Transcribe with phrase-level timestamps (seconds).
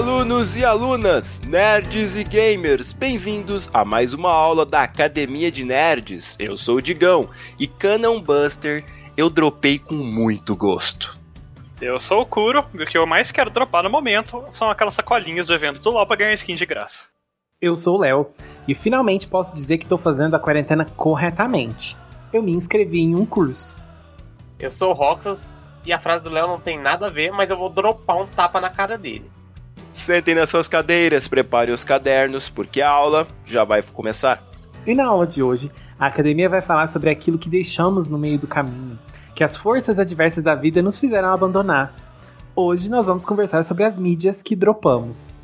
[0.00, 6.36] Alunos e alunas, nerds e gamers, bem-vindos a mais uma aula da Academia de Nerds.
[6.38, 7.28] Eu sou o Digão
[7.58, 8.82] e Cannon Buster
[9.14, 11.18] eu dropei com muito gosto.
[11.78, 14.94] Eu sou o Kuro e o que eu mais quero dropar no momento são aquelas
[14.94, 17.08] sacolinhas do evento do LoL pra ganhar skin de graça.
[17.60, 18.30] Eu sou o Léo
[18.66, 21.94] e finalmente posso dizer que estou fazendo a quarentena corretamente.
[22.32, 23.76] Eu me inscrevi em um curso.
[24.58, 25.50] Eu sou o Roxas
[25.84, 28.26] e a frase do Léo não tem nada a ver, mas eu vou dropar um
[28.26, 29.30] tapa na cara dele.
[30.00, 34.42] Sentem nas suas cadeiras, preparem os cadernos, porque a aula já vai começar.
[34.86, 38.38] E na aula de hoje, a academia vai falar sobre aquilo que deixamos no meio
[38.38, 38.98] do caminho,
[39.34, 41.94] que as forças adversas da vida nos fizeram abandonar.
[42.56, 45.42] Hoje nós vamos conversar sobre as mídias que dropamos.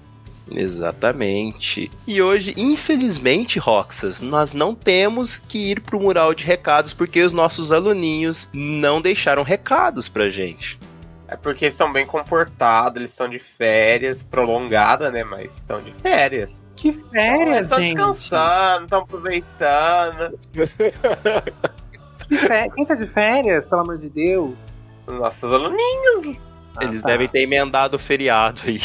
[0.51, 1.91] Exatamente.
[2.07, 7.33] E hoje, infelizmente, Roxas, nós não temos que ir pro mural de recados porque os
[7.33, 10.79] nossos aluninhos não deixaram recados pra gente.
[11.29, 15.25] É porque eles são bem comportados, eles estão de férias, prolongada, né?
[15.25, 16.63] Mas estão de férias.
[16.77, 17.95] Que férias, Estão gente?
[17.95, 20.39] descansando, estão aproveitando.
[22.29, 24.83] Que fé- Quem tá de férias, pelo amor de Deus?
[25.07, 26.39] Os nossos aluninhos.
[26.81, 27.09] Eles Ah, tá.
[27.09, 28.79] devem ter emendado o feriado aí.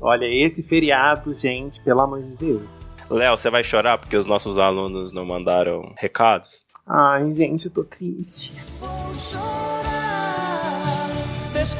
[0.00, 2.94] Olha, esse feriado, gente, pelo amor de Deus.
[3.10, 6.64] Léo, você vai chorar porque os nossos alunos não mandaram recados?
[6.86, 8.52] Ai, gente, eu tô triste.
[8.80, 9.71] Vou chorar.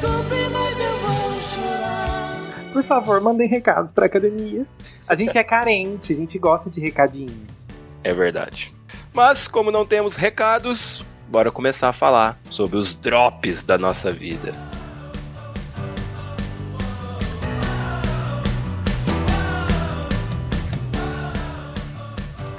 [0.03, 2.73] Desculpe, mas eu vou chorar.
[2.73, 4.65] Por favor, mandem recados pra academia.
[5.07, 7.69] A gente é carente, a gente gosta de recadinhos.
[8.03, 8.73] É verdade.
[9.13, 14.53] Mas, como não temos recados, bora começar a falar sobre os drops da nossa vida.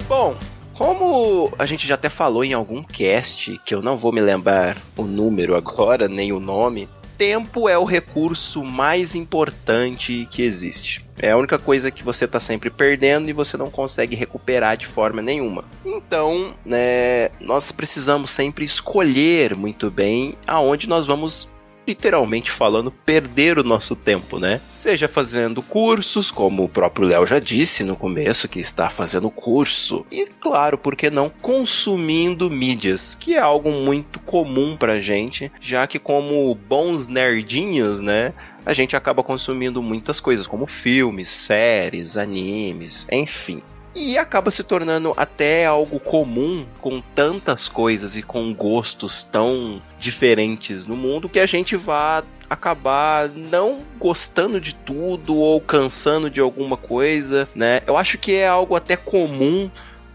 [0.09, 0.35] Bom,
[0.73, 4.79] como a gente já até falou em algum cast, que eu não vou me lembrar
[4.97, 11.05] o número agora, nem o nome, tempo é o recurso mais importante que existe.
[11.19, 14.87] É a única coisa que você tá sempre perdendo e você não consegue recuperar de
[14.87, 15.65] forma nenhuma.
[15.85, 21.49] Então, né, nós precisamos sempre escolher muito bem aonde nós vamos
[21.87, 24.61] literalmente falando, perder o nosso tempo, né?
[24.77, 30.05] Seja fazendo cursos, como o próprio Léo já disse no começo, que está fazendo curso,
[30.11, 35.87] e claro, por que não, consumindo mídias, que é algo muito comum pra gente, já
[35.87, 38.33] que como bons nerdinhos, né?
[38.67, 43.61] A gente acaba consumindo muitas coisas, como filmes, séries, animes, enfim.
[43.95, 50.85] E acaba se tornando até algo comum com tantas coisas e com gostos tão diferentes
[50.85, 56.77] no mundo que a gente vai acabar não gostando de tudo ou cansando de alguma
[56.77, 57.83] coisa, né?
[57.87, 59.71] Eu acho que é algo até comum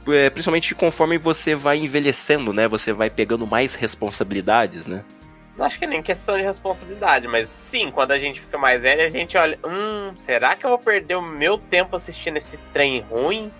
[0.07, 2.67] é, principalmente conforme você vai envelhecendo, né?
[2.67, 5.03] Você vai pegando mais responsabilidades, né?
[5.57, 8.81] Não acho que é nem questão de responsabilidade, mas sim, quando a gente fica mais
[8.81, 12.57] velho, a gente olha, hum, será que eu vou perder o meu tempo assistindo esse
[12.71, 13.51] trem ruim?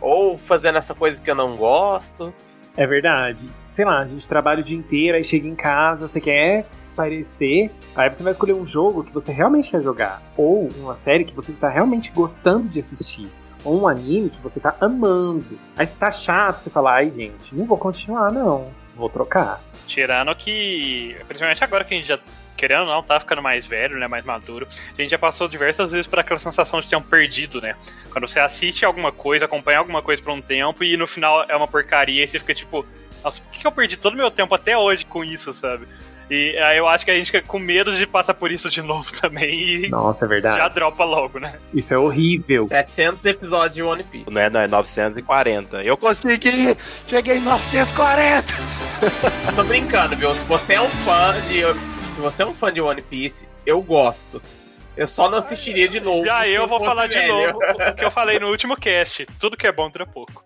[0.00, 2.32] Ou fazendo essa coisa que eu não gosto?
[2.76, 3.48] É verdade.
[3.70, 7.70] Sei lá, a gente trabalha o dia inteiro, aí chega em casa, você quer parecer,
[7.94, 11.34] aí você vai escolher um jogo que você realmente quer jogar, ou uma série que
[11.34, 13.28] você está realmente gostando de assistir,
[13.62, 15.58] ou um anime que você está amando.
[15.76, 19.60] Aí você tá chato, você fala, ai gente, não vou continuar não, vou trocar.
[19.86, 22.18] Tirando que, principalmente agora que a gente já,
[22.56, 25.92] querendo ou não, tá ficando mais velho, né, mais maduro, a gente já passou diversas
[25.92, 27.76] vezes por aquela sensação de ser um perdido, né?
[28.10, 31.56] Quando você assiste alguma coisa, acompanha alguma coisa por um tempo e no final é
[31.56, 32.86] uma porcaria e você fica tipo,
[33.22, 35.86] nossa, por que que eu perdi todo o meu tempo até hoje com isso, sabe?
[36.28, 38.82] E aí eu acho que a gente fica com medo de passar por isso de
[38.82, 40.60] novo também e Nossa, é verdade.
[40.60, 41.54] já dropa logo, né?
[41.72, 42.66] Isso é horrível.
[42.66, 44.30] 700 episódios de One Piece.
[44.30, 45.84] Não é, não, é 940.
[45.84, 46.76] Eu consegui!
[47.06, 48.54] Cheguei em 940!
[49.54, 50.32] Tô brincando, viu?
[50.32, 51.95] Se você é um fã de.
[52.16, 54.40] Se você é um fã de One Piece, eu gosto.
[54.96, 56.24] Eu só não assistiria de novo.
[56.24, 57.52] Já eu vou falar de velho.
[57.52, 59.26] novo o que eu falei no último cast.
[59.38, 60.42] Tudo que é bom dura pouco.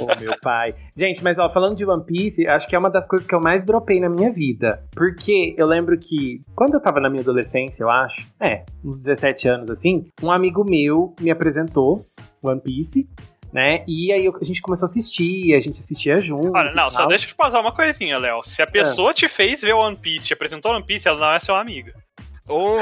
[0.00, 0.74] Ô, meu pai.
[0.96, 3.40] Gente, mas ó, falando de One Piece, acho que é uma das coisas que eu
[3.40, 4.82] mais dropei na minha vida.
[4.96, 9.48] Porque eu lembro que, quando eu tava na minha adolescência, eu acho, é, uns 17
[9.48, 12.04] anos assim, um amigo meu me apresentou
[12.42, 13.08] One Piece,
[13.56, 13.82] né?
[13.88, 16.52] E aí a gente começou a assistir, a gente assistia junto.
[16.54, 18.42] Olha, não, só deixa eu te passar uma coisinha, Léo.
[18.44, 21.38] Se a pessoa te fez ver One Piece, te apresentou One Piece, ela não é
[21.38, 21.94] sua amiga.
[22.48, 22.76] Ô,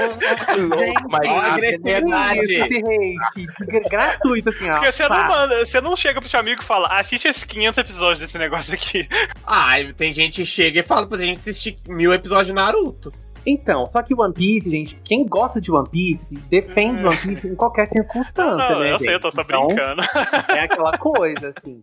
[0.52, 1.26] que louco, mas.
[1.26, 2.40] Ah, agressividade.
[2.40, 4.72] Esse hate, gra- gratuito assim, ó.
[4.72, 7.78] Porque você não manda, você não chega pro seu amigo e fala, assiste esses 500
[7.78, 9.08] episódios desse negócio aqui.
[9.46, 13.10] Ah, tem gente que chega e fala pra gente assistir mil episódios de Naruto.
[13.46, 17.54] Então, só que One Piece, gente, quem gosta de One Piece defende One Piece em
[17.54, 18.92] qualquer circunstância, Não, né?
[18.92, 19.34] eu sei, eu tô gente?
[19.36, 20.02] só Então, brincando.
[20.56, 21.82] É aquela coisa, assim.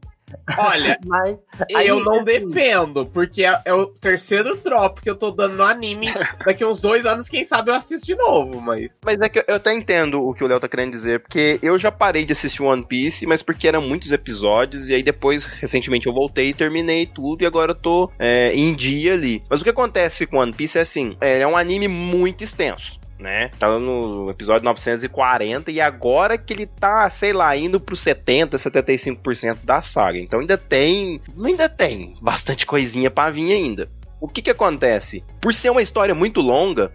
[0.58, 1.38] Olha, Mas.
[1.76, 5.58] aí, eu não assim, defendo, porque é, é o terceiro drop que eu tô dando
[5.58, 6.08] no anime.
[6.46, 8.92] Daqui uns dois anos, quem sabe eu assisto de novo, mas.
[9.06, 11.60] Mas é que eu- eu até entendo o que o Léo tá querendo dizer, porque
[11.62, 15.46] eu já parei de assistir One Piece, mas porque eram muitos episódios, e aí depois,
[15.46, 19.44] recentemente, eu voltei e terminei tudo, e agora eu tô é, em dia ali.
[19.50, 23.00] Mas o que acontece com One Piece é assim, é, é um anime muito extenso.
[23.22, 23.50] Né?
[23.60, 29.60] Tá no episódio 940 e agora que ele tá, sei lá, indo pro 70, 75%
[29.64, 30.18] da saga.
[30.18, 33.88] Então ainda tem, ainda tem bastante coisinha pra vir ainda.
[34.20, 35.24] O que que acontece?
[35.40, 36.92] Por ser uma história muito longa,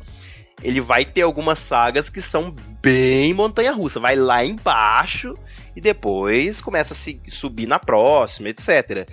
[0.65, 2.53] ele vai ter algumas sagas que são
[2.83, 4.01] bem montanha-russa.
[4.01, 5.33] Vai lá embaixo
[5.77, 9.09] e depois começa a se subir na próxima, etc.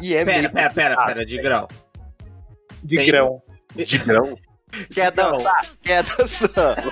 [0.00, 1.66] E é Ah, pera, meio pera, pera, pera, de grau.
[2.80, 3.42] De Tem- grão.
[3.74, 4.38] de grão.
[4.92, 5.66] Quer dançar?
[5.82, 6.48] Quer dançar?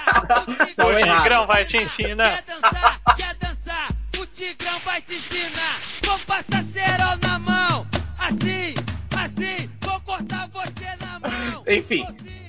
[0.78, 1.22] O.
[1.22, 2.42] Tigrão vai te ensinar.
[2.42, 3.00] Quer dançar?
[3.16, 3.88] Quer dançar?
[4.18, 5.80] O Tigrão vai te ensinar.
[6.04, 7.86] Vou passar cerol na mão.
[8.18, 8.74] Assim,
[9.16, 11.64] assim, vou cortar você na mão.
[11.66, 12.04] Enfim.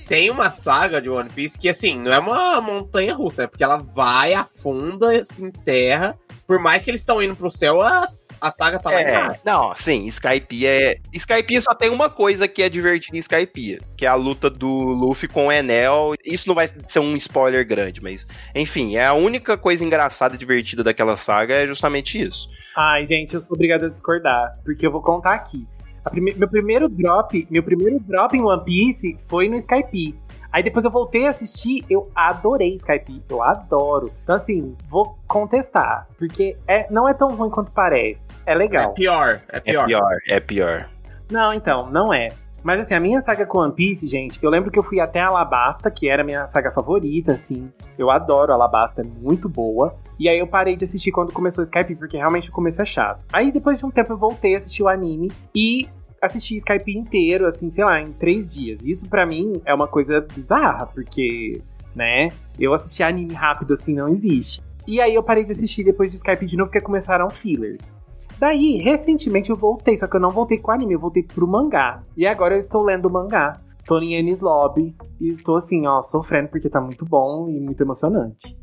[0.06, 3.48] Tem uma saga de One Piece que, assim, não é uma montanha russa, né?
[3.48, 6.18] Porque ela vai, afunda, se enterra.
[6.48, 8.06] Por mais que eles estão indo pro céu, a,
[8.40, 9.30] a saga tá lá embaixo.
[9.32, 10.96] É, não, sim, Skypiea é.
[11.12, 14.66] Skypiea só tem uma coisa que é divertida em Skypiea, que é a luta do
[14.68, 16.14] Luffy com o Enel.
[16.24, 20.38] Isso não vai ser um spoiler grande, mas enfim, é a única coisa engraçada e
[20.38, 22.48] divertida daquela saga é justamente isso.
[22.74, 25.66] Ai, gente, eu sou obrigado a discordar, porque eu vou contar aqui.
[26.02, 30.14] A prime- meu primeiro drop, meu primeiro drop em One Piece foi no Skype.
[30.52, 34.10] Aí depois eu voltei a assistir, eu adorei Skype, eu adoro.
[34.22, 38.26] Então assim, vou contestar, porque é, não é tão ruim quanto parece.
[38.46, 38.94] É É legal.
[38.94, 39.86] pior, é É pior.
[39.86, 40.88] pior, é pior.
[41.30, 42.28] Não, então, não é.
[42.62, 45.20] Mas assim, a minha saga com One Piece, gente, eu lembro que eu fui até
[45.20, 47.70] Alabasta, que era a minha saga favorita, assim.
[47.96, 49.94] Eu adoro Alabasta, é muito boa.
[50.18, 52.84] E aí eu parei de assistir quando começou o Skype, porque realmente o começo é
[52.84, 53.20] chato.
[53.32, 55.88] Aí depois de um tempo eu voltei a assistir o anime e
[56.22, 58.84] assisti Skype inteiro, assim, sei lá, em três dias.
[58.84, 61.62] Isso pra mim é uma coisa bizarra, porque,
[61.94, 62.28] né,
[62.58, 64.62] eu assistir anime rápido assim não existe.
[64.86, 67.92] E aí eu parei de assistir depois de Skype de novo, porque começaram fillers.
[68.38, 72.02] Daí, recentemente eu voltei, só que eu não voltei com anime, eu voltei pro mangá.
[72.16, 73.60] E agora eu estou lendo o mangá.
[73.84, 77.82] Tô em Enies Lobby e tô assim, ó, sofrendo porque tá muito bom e muito
[77.82, 78.56] emocionante.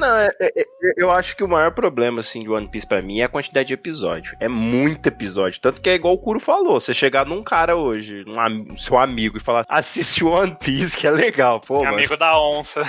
[0.00, 0.66] Não, é- é- é-
[0.96, 3.68] eu acho que o maior problema, assim, de One Piece pra mim é a quantidade
[3.68, 4.34] de episódio.
[4.40, 5.60] É muito episódio.
[5.60, 6.80] Tanto que é igual o Kuro falou.
[6.80, 11.06] Você chegar num cara hoje, num am- seu amigo, e falar, assiste One Piece, que
[11.06, 11.60] é legal.
[11.60, 12.82] Pô, mas Amigo da onça.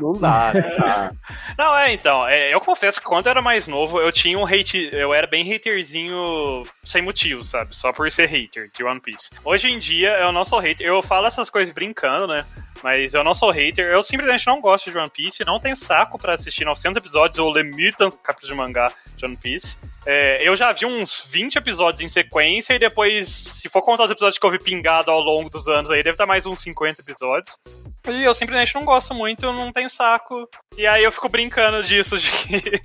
[0.00, 1.12] Não dá, não dá.
[1.56, 4.46] Não, é, então, é, eu confesso que quando eu era mais novo, eu tinha um
[4.46, 4.88] hate.
[4.92, 7.74] Eu era bem haterzinho sem motivo, sabe?
[7.74, 9.30] Só por ser hater de One Piece.
[9.44, 10.86] Hoje em dia, eu não sou hater.
[10.86, 12.44] Eu falo essas coisas brincando, né?
[12.82, 13.86] Mas eu não sou hater.
[13.86, 15.44] Eu simplesmente não gosto de One Piece.
[15.44, 19.24] Não tenho saco pra assistir 900 episódios ou ler mil tantos capítulos de mangá de
[19.24, 19.76] One Piece.
[20.06, 24.10] É, eu já vi uns 20 episódios em sequência e depois, se for contar os
[24.10, 27.02] episódios que eu vi pingado ao longo dos anos aí, deve estar mais uns 50
[27.02, 27.58] episódios.
[28.08, 30.48] E eu simplesmente não gosto muito, eu não tenho saco.
[30.76, 32.80] E aí eu fico brincando disso, de que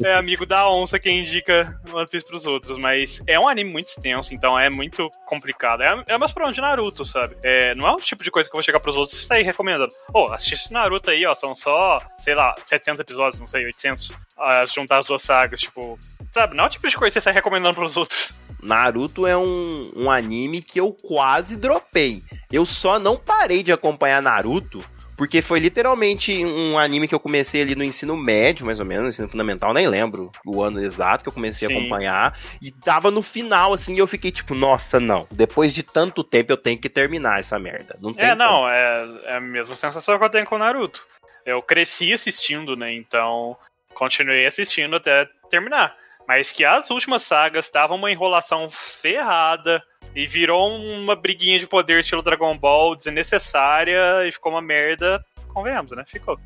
[0.04, 2.78] é amigo da onça quem indica One Piece pros outros.
[2.78, 5.82] Mas é um anime muito extenso, então é muito complicado.
[5.82, 7.36] É, é o meu problema de Naruto, sabe?
[7.44, 9.42] É, não é o tipo de coisa que eu vou chegar pros outros e sair
[9.42, 9.92] recomendando.
[10.12, 14.12] Pô, assiste esse Naruto aí, ó, são só, sei lá, 700 episódios, não sei, 800.
[14.38, 15.98] ah, juntar as duas sagas, tipo...
[16.32, 18.34] Sabe, não é o tipo de coisa que você sai recomendando pros outros.
[18.62, 22.20] Naruto é um, um anime que eu quase dropei.
[22.50, 24.84] Eu só não parei de acompanhar Naruto
[25.16, 29.04] porque foi literalmente um anime que eu comecei ali no ensino médio, mais ou menos,
[29.04, 31.74] no ensino fundamental, nem lembro o ano exato que eu comecei Sim.
[31.74, 32.38] a acompanhar.
[32.60, 35.26] E tava no final, assim, e eu fiquei tipo, nossa, não.
[35.30, 37.96] Depois de tanto tempo eu tenho que terminar essa merda.
[38.00, 38.36] Não É, como.
[38.36, 41.06] não, é, é a mesma sensação que eu tenho com o Naruto.
[41.44, 42.92] Eu cresci assistindo, né?
[42.92, 43.56] Então
[43.94, 45.96] continuei assistindo até terminar.
[46.26, 49.82] Mas que as últimas sagas estavam uma enrolação ferrada
[50.14, 55.24] e virou uma briguinha de poder estilo Dragon Ball desnecessária e ficou uma merda.
[55.48, 56.04] Convenhamos, né?
[56.06, 56.38] Ficou.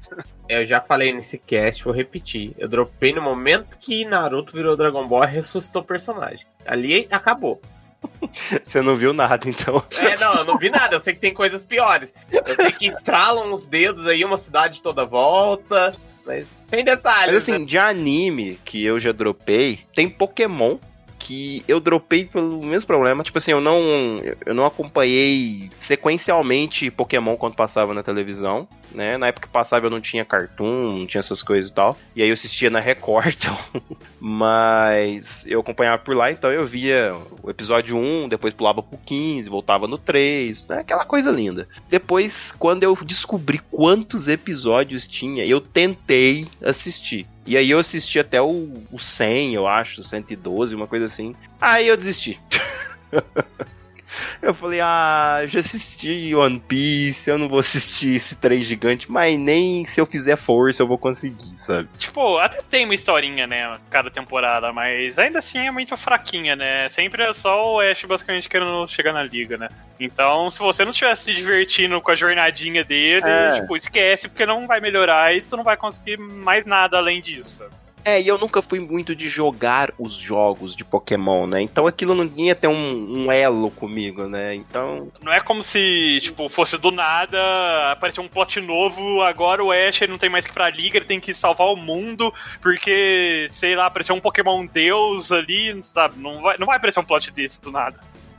[0.49, 2.53] Eu já falei nesse cast, vou repetir.
[2.59, 6.47] Eu dropei no momento que Naruto virou Dragon Ball e ressuscitou o personagem.
[6.67, 7.61] Ali acabou.
[8.63, 9.83] Você não viu nada, então.
[9.99, 10.97] É, não, eu não vi nada.
[10.97, 12.13] Eu sei que tem coisas piores.
[12.31, 15.95] Eu sei que estralam os dedos aí, uma cidade toda volta.
[16.25, 17.35] Mas sem detalhes.
[17.35, 17.55] Mas né?
[17.55, 20.79] assim, de anime que eu já dropei, tem Pokémon
[21.21, 23.23] que eu dropei pelo mesmo problema.
[23.23, 23.79] Tipo assim, eu não,
[24.45, 29.17] eu não acompanhei sequencialmente Pokémon quando passava na televisão, né?
[29.19, 31.97] Na época que passava eu não tinha Cartoon, não tinha essas coisas e tal.
[32.17, 33.57] E aí eu assistia na Record, então.
[34.19, 39.49] Mas eu acompanhava por lá, então eu via o episódio 1, depois pulava pro 15,
[39.49, 40.79] voltava no 3, né?
[40.81, 41.69] Aquela coisa linda.
[41.89, 47.27] Depois, quando eu descobri quantos episódios tinha, eu tentei assistir.
[47.47, 51.35] E aí eu assisti até o, o 100, eu acho, 112, uma coisa assim.
[51.61, 52.39] Aí eu desisti.
[54.43, 59.39] Eu falei, ah, já assisti One Piece, eu não vou assistir esse trem gigante, mas
[59.39, 61.89] nem se eu fizer força eu vou conseguir, sabe?
[61.97, 66.89] Tipo, até tem uma historinha, né, cada temporada, mas ainda assim é muito fraquinha, né?
[66.89, 69.69] Sempre é só o Ash basicamente querendo chegar na liga, né?
[69.99, 73.61] Então, se você não estivesse se divertindo com a jornadinha dele, É.
[73.61, 77.59] tipo, esquece, porque não vai melhorar e tu não vai conseguir mais nada além disso.
[77.59, 77.80] sabe?
[78.05, 81.61] É, e eu nunca fui muito de jogar os jogos de Pokémon, né?
[81.61, 84.55] Então aquilo não ia ter um, um elo comigo, né?
[84.55, 85.11] Então.
[85.23, 87.39] Não é como se, tipo, fosse do nada
[87.93, 90.97] aparecer um plot novo, agora o Ash ele não tem mais que ir pra liga,
[90.97, 96.19] ele tem que salvar o mundo, porque, sei lá, apareceu um Pokémon Deus ali, sabe?
[96.19, 97.97] Não vai, não vai aparecer um plot desse do nada.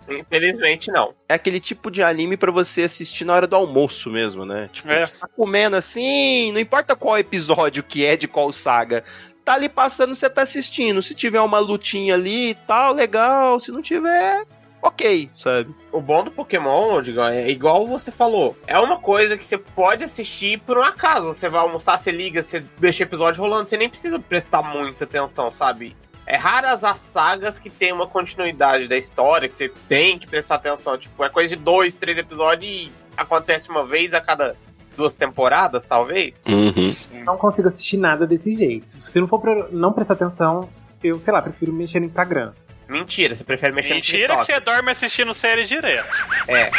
[0.09, 1.13] Infelizmente, não.
[1.29, 4.69] É aquele tipo de anime pra você assistir na hora do almoço mesmo, né?
[4.73, 5.05] Tipo, É.
[5.05, 9.03] tá comendo assim, não importa qual episódio que é de qual saga.
[9.43, 11.01] Tá ali passando, você tá assistindo.
[11.01, 13.59] Se tiver uma lutinha ali e tal, legal.
[13.59, 14.45] Se não tiver,
[14.81, 15.73] ok, sabe?
[15.91, 18.57] O bom do Pokémon, Digão, é igual você falou.
[18.65, 21.33] É uma coisa que você pode assistir por um acaso.
[21.33, 25.05] Você vai almoçar, você liga, você deixa o episódio rolando, você nem precisa prestar muita
[25.05, 25.95] atenção, sabe?
[26.25, 30.55] É raras as sagas que tem uma continuidade da história, que você tem que prestar
[30.55, 30.97] atenção.
[30.97, 34.55] Tipo, é coisa de dois, três episódios e acontece uma vez a cada
[34.95, 36.41] duas temporadas, talvez.
[36.47, 37.23] Uhum.
[37.25, 38.87] Não consigo assistir nada desse jeito.
[39.01, 40.69] Se não for pra não prestar atenção,
[41.03, 42.51] eu, sei lá, prefiro mexer no Instagram.
[42.87, 44.65] Mentira, você prefere mexer Mentira no que TikTok.
[44.65, 46.09] você dorme assistindo série direto.
[46.49, 46.69] É.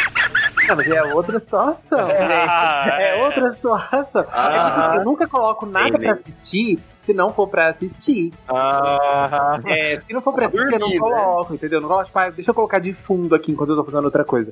[0.67, 1.99] Não, mas é outra situação.
[1.99, 4.25] Ah, é, outra situação.
[4.31, 4.89] Ah.
[4.89, 8.31] É que eu nunca coloco nada pra assistir se não for pra assistir.
[8.47, 10.97] Ah, É, se não for pra assistir, eu não né?
[10.99, 11.77] coloco, entendeu?
[11.77, 14.05] Eu não coloco, tipo, ah, deixa eu colocar de fundo aqui enquanto eu tô fazendo
[14.05, 14.51] outra coisa.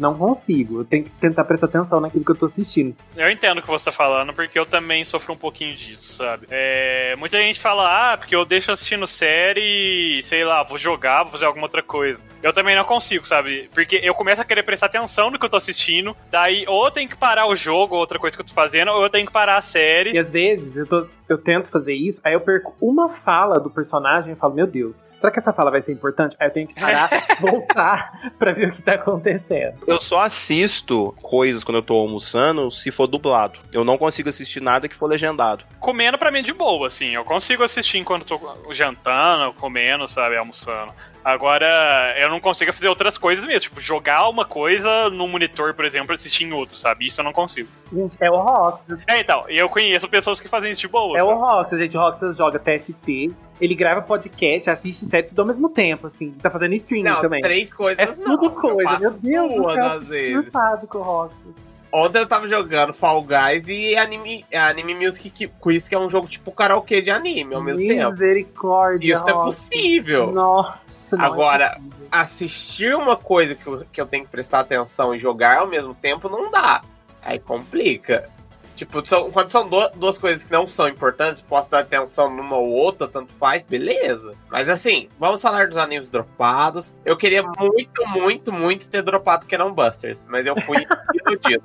[0.00, 0.80] Não consigo.
[0.80, 2.96] Eu tenho que tentar prestar atenção naquilo que eu tô assistindo.
[3.14, 6.46] Eu entendo o que você tá falando, porque eu também sofro um pouquinho disso, sabe?
[6.50, 11.32] É, muita gente fala, ah, porque eu deixo assistindo série, sei lá, vou jogar, vou
[11.32, 12.18] fazer alguma outra coisa.
[12.42, 13.68] Eu também não consigo, sabe?
[13.74, 16.90] Porque eu começo a querer prestar atenção no que eu tô assistindo, daí ou eu
[16.90, 19.26] tenho que parar o jogo, ou outra coisa que eu tô fazendo, ou eu tenho
[19.26, 20.12] que parar a série.
[20.12, 23.70] E às vezes eu, tô- eu tento fazer isso, aí eu perco uma fala do
[23.70, 26.36] personagem e falo, meu Deus, será que essa fala vai ser importante?
[26.38, 27.10] Aí eu tenho que parar,
[27.40, 29.78] voltar pra ver o que tá acontecendo.
[29.86, 33.58] eu só assisto coisas quando eu tô almoçando se for dublado.
[33.72, 35.64] Eu não consigo assistir nada que for legendado.
[35.78, 37.14] Comendo pra mim é de boa, assim.
[37.14, 40.92] Eu consigo assistir enquanto tô jantando, comendo, sabe, almoçando.
[41.24, 43.60] Agora, eu não consigo fazer outras coisas mesmo.
[43.68, 47.06] Tipo, jogar uma coisa no monitor, por exemplo, e assistir em outro, sabe?
[47.06, 47.68] Isso eu não consigo.
[47.92, 48.98] Gente, é o Roxas.
[49.06, 51.18] É, então, e eu conheço pessoas que fazem isso de boa.
[51.18, 51.40] É o sabe?
[51.40, 51.96] Roxas, gente.
[51.96, 56.30] O Roxas joga TFT, ele grava podcast, assiste série tudo ao mesmo tempo, assim.
[56.32, 57.40] Tá fazendo streaming Não, também.
[57.42, 58.38] três coisas É não.
[58.38, 59.84] tudo coisa, meu Deus do duas céu.
[59.84, 60.50] às vezes.
[60.88, 61.70] Com o Roxas.
[61.92, 66.28] Ontem eu tava jogando Fall Guys e Anime, Anime Music Quiz, que é um jogo
[66.28, 68.12] tipo karaokê de anime ao mesmo tempo.
[68.12, 69.12] Misericórdia.
[69.14, 70.30] Isso é possível.
[70.30, 70.99] Nossa.
[71.16, 72.08] É Agora, possível.
[72.10, 75.94] Assistir uma coisa que eu, que eu tenho que prestar atenção e jogar ao mesmo
[75.94, 76.80] tempo não dá.
[77.22, 78.28] Aí complica.
[78.76, 82.56] Tipo, são- quando são do- duas coisas que não são importantes, posso dar atenção numa
[82.56, 84.34] ou outra, tanto faz, beleza.
[84.50, 86.90] Mas assim, vamos falar dos animes dropados.
[87.04, 90.78] Eu queria muito, muito, muito ter dropado Canon Busters, mas eu fui
[91.26, 91.62] iludido.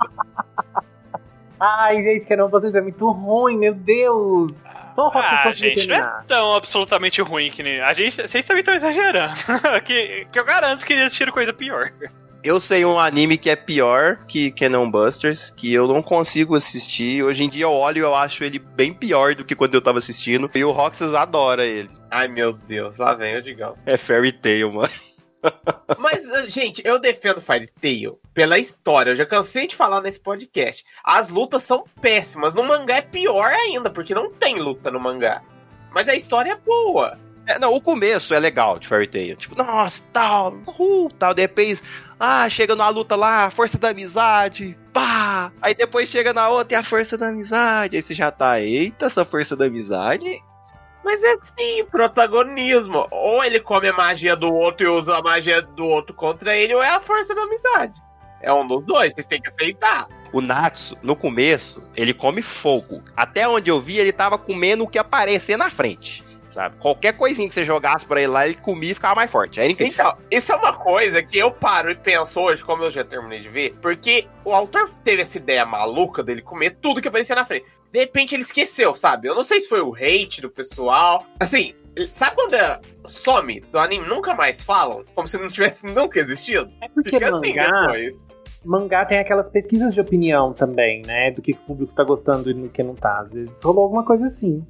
[1.58, 4.60] Ai, gente, não, vocês é muito ruim, meu Deus.
[4.96, 7.82] Só o Roxas Ah, gente, não é tão absolutamente ruim que nem.
[7.82, 9.34] A gente, vocês também estão exagerando.
[9.84, 11.92] que, que eu garanto que eles assistiram coisa pior.
[12.42, 17.24] Eu sei um anime que é pior que Cannon Busters, que eu não consigo assistir.
[17.24, 19.82] Hoje em dia eu olho e eu acho ele bem pior do que quando eu
[19.82, 20.50] tava assistindo.
[20.56, 21.90] E o Roxas adora ele.
[22.10, 23.76] Ai, meu Deus, lá vem o Digão.
[23.86, 24.94] É Fairy Tail, mano.
[25.98, 29.12] Mas, uh, gente, eu defendo Fairy Tail pela história.
[29.12, 30.86] Eu já cansei de falar nesse podcast.
[31.04, 32.54] As lutas são péssimas.
[32.54, 35.42] No mangá é pior ainda, porque não tem luta no mangá.
[35.94, 37.18] Mas a história é boa.
[37.48, 39.36] É, não, o começo é legal de Fairy Tail.
[39.36, 41.34] Tipo, nossa, tal, uhul, tal.
[41.34, 41.82] Depois,
[42.20, 45.52] ah, chega na luta lá, força da amizade, pá.
[45.62, 47.96] Aí depois chega na outra e a força da amizade.
[47.96, 50.42] Aí você já tá, eita, essa força da amizade.
[51.06, 53.08] Mas é assim, protagonismo.
[53.12, 56.74] Ou ele come a magia do outro e usa a magia do outro contra ele,
[56.74, 58.02] ou é a força da amizade.
[58.42, 60.08] É um dos dois, vocês têm que aceitar.
[60.34, 63.04] O Natsu, no começo, ele come fogo.
[63.16, 66.26] Até onde eu vi, ele tava comendo o que aparecer na frente.
[66.50, 66.78] Sabe?
[66.78, 69.62] Qualquer coisinha que você jogasse pra ele lá, ele comia e ficava mais forte.
[69.62, 69.94] Incrível.
[69.94, 73.42] Então, isso é uma coisa que eu paro e penso hoje, como eu já terminei
[73.42, 77.46] de ver, porque o autor teve essa ideia maluca dele comer tudo que aparecia na
[77.46, 77.66] frente.
[77.96, 79.30] De repente ele esqueceu, sabe?
[79.30, 81.26] Eu não sei se foi o hate do pessoal.
[81.40, 81.74] Assim,
[82.12, 85.06] sabe quando é- some do anime nunca mais falam?
[85.16, 86.70] Como se não tivesse nunca existido?
[86.82, 88.18] É porque Fica assim mangá, depois.
[88.66, 91.32] mangá tem aquelas pesquisas de opinião também, né?
[91.32, 93.20] Do que o público tá gostando e no que não tá.
[93.22, 94.62] Às vezes rolou alguma coisa assim.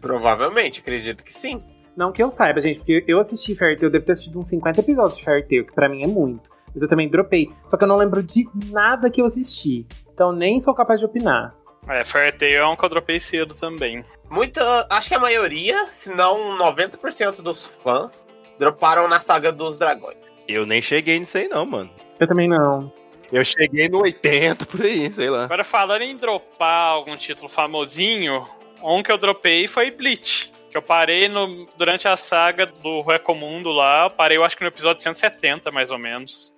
[0.00, 1.60] Provavelmente, acredito que sim.
[1.96, 4.46] Não que eu saiba, gente, porque eu assisti Fairy Tail, eu devo ter assistido uns
[4.48, 6.48] 50 episódios de Fairy Tail, que pra mim é muito.
[6.72, 7.50] Mas eu também dropei.
[7.66, 9.84] Só que eu não lembro de nada que eu assisti.
[10.14, 11.60] Então nem sou capaz de opinar.
[11.88, 14.04] É, Fairy Tail é um que eu dropei cedo também.
[14.30, 14.86] Muita.
[14.88, 18.26] Acho que a maioria, se não 90% dos fãs,
[18.58, 20.18] droparam na saga dos dragões.
[20.46, 21.90] Eu nem cheguei nisso aí, não, mano.
[22.20, 22.92] Eu também não.
[23.32, 25.44] Eu cheguei no 80 por aí, sei lá.
[25.44, 28.46] Agora, falando em dropar algum título famosinho,
[28.82, 30.52] um que eu dropei foi Bleach.
[30.70, 34.62] Que eu parei no, durante a saga do Recomundo lá, eu parei eu acho que
[34.62, 36.52] no episódio 170, mais ou menos.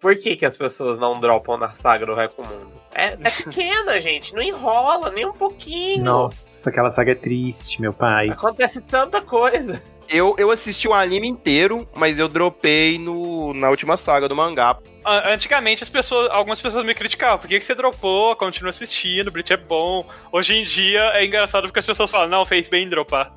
[0.00, 2.77] Por que, que as pessoas não dropam na saga do Recomundo?
[2.94, 6.02] É, é pequena, gente, não enrola nem um pouquinho.
[6.04, 8.28] Nossa, aquela saga é triste, meu pai.
[8.30, 9.82] Acontece tanta coisa.
[10.08, 14.78] Eu, eu assisti o anime inteiro, mas eu dropei no, na última saga do mangá.
[15.04, 18.34] A- Antigamente as pessoas, algumas pessoas me criticavam, por que, que você dropou?
[18.34, 20.08] Continua assistindo, Bleach é bom.
[20.32, 23.36] Hoje em dia é engraçado porque as pessoas falam, não, fez bem dropar.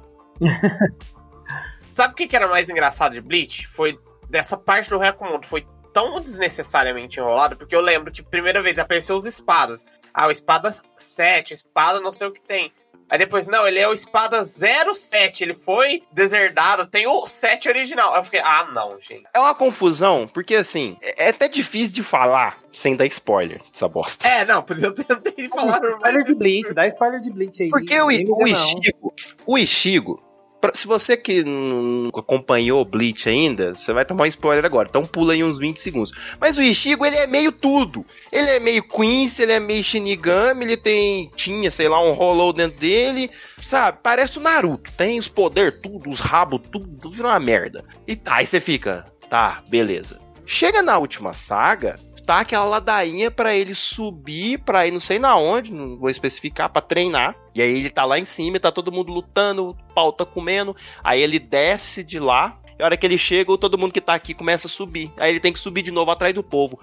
[1.74, 3.68] Sabe o que, que era mais engraçado de Bleach?
[3.68, 5.46] Foi dessa parte do Recomundo.
[5.46, 9.86] Foi tão desnecessariamente enrolado, porque eu lembro que primeira vez apareceu os espadas.
[10.14, 12.72] Ah, o espada 7, espada não sei o que tem.
[13.12, 18.14] Aí depois, não, ele é o espada 07, ele foi deserdado, tem o 7 original.
[18.14, 19.26] Aí eu fiquei, ah, não, gente.
[19.34, 24.26] É uma confusão, porque assim, é até difícil de falar sem dar spoiler dessa bosta.
[24.26, 27.70] É, não, por eu tentei falar Spoiler de Bleach, dá spoiler de Bleach aí.
[27.70, 28.48] Porque o, o.
[28.48, 29.14] Ishigo,
[29.46, 30.24] o Ishigo,
[30.62, 35.04] pra- se você que não acompanhou Bleach ainda, você vai tomar um spoiler agora, então
[35.04, 36.12] pula aí uns 20 segundos.
[36.40, 38.06] Mas o Ishigo, ele é meio tudo.
[38.32, 42.54] Ele é meio Quincy, ele é meio Shinigami, ele tem, tinha, sei lá, um Hollow
[42.54, 43.30] dentro dele,
[43.62, 43.98] sabe?
[44.04, 47.84] Parece o Naruto, tem os poderes tudo, os rabos tudo, vira uma merda.
[48.08, 50.20] E tá, aí você fica, tá, beleza.
[50.46, 51.96] Chega na última saga,
[52.32, 56.70] tá aquela ladainha pra ele subir pra ir não sei na onde, não vou especificar,
[56.70, 57.36] pra treinar.
[57.54, 60.74] E aí ele tá lá em cima, tá todo mundo lutando, o pau tá comendo.
[61.04, 64.14] Aí ele desce de lá, e a hora que ele chega, todo mundo que tá
[64.14, 65.12] aqui começa a subir.
[65.20, 66.80] Aí ele tem que subir de novo atrás do povo.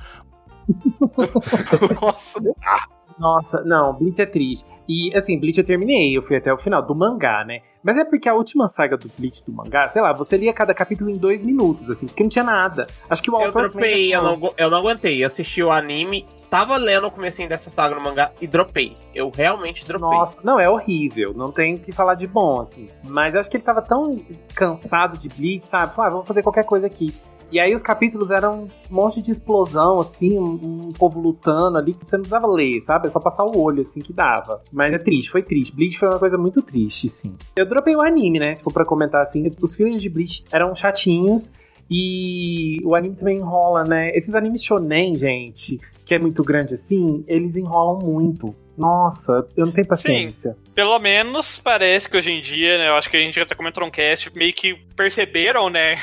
[2.03, 2.39] Nossa,
[3.19, 4.65] Nossa, não, Bleach é triste.
[4.89, 7.61] E assim, Bleach eu terminei, eu fui até o final do mangá, né?
[7.83, 10.73] Mas é porque a última saga do Bleach do mangá, sei lá, você lia cada
[10.73, 12.87] capítulo em dois minutos, assim, porque não tinha nada.
[13.09, 15.23] Acho que o Eu autor dropei, também eu não, eu não aguentei.
[15.23, 18.95] Eu assisti o anime, tava lendo o comecinho dessa saga no mangá e dropei.
[19.15, 20.09] Eu realmente dropei.
[20.09, 21.35] Nossa, não, é horrível.
[21.35, 22.89] Não tem o que falar de bom, assim.
[23.09, 24.17] Mas acho que ele tava tão
[24.55, 25.93] cansado de Bleach, sabe?
[25.99, 27.15] Ah, vamos fazer qualquer coisa aqui.
[27.51, 31.95] E aí os capítulos eram um monte de explosão, assim, um, um povo lutando ali,
[31.95, 33.07] que você não precisava ler, sabe?
[33.07, 34.63] É só passar o olho, assim, que dava.
[34.73, 35.75] Mas é triste, foi triste.
[35.75, 37.35] Bleach foi uma coisa muito triste, sim.
[37.57, 38.55] Eu dropei o anime, né?
[38.55, 41.51] Se for pra comentar assim, os filmes de Bleach eram chatinhos.
[41.91, 44.11] E o anime também enrola, né?
[44.11, 48.55] Esses animes shonen, gente, que é muito grande assim, eles enrolam muito.
[48.77, 50.57] Nossa, eu não tenho paciência.
[50.75, 52.89] Pelo menos parece que hoje em dia, né?
[52.89, 55.97] Eu acho que a gente já até comentou um cast, meio que perceberam, né?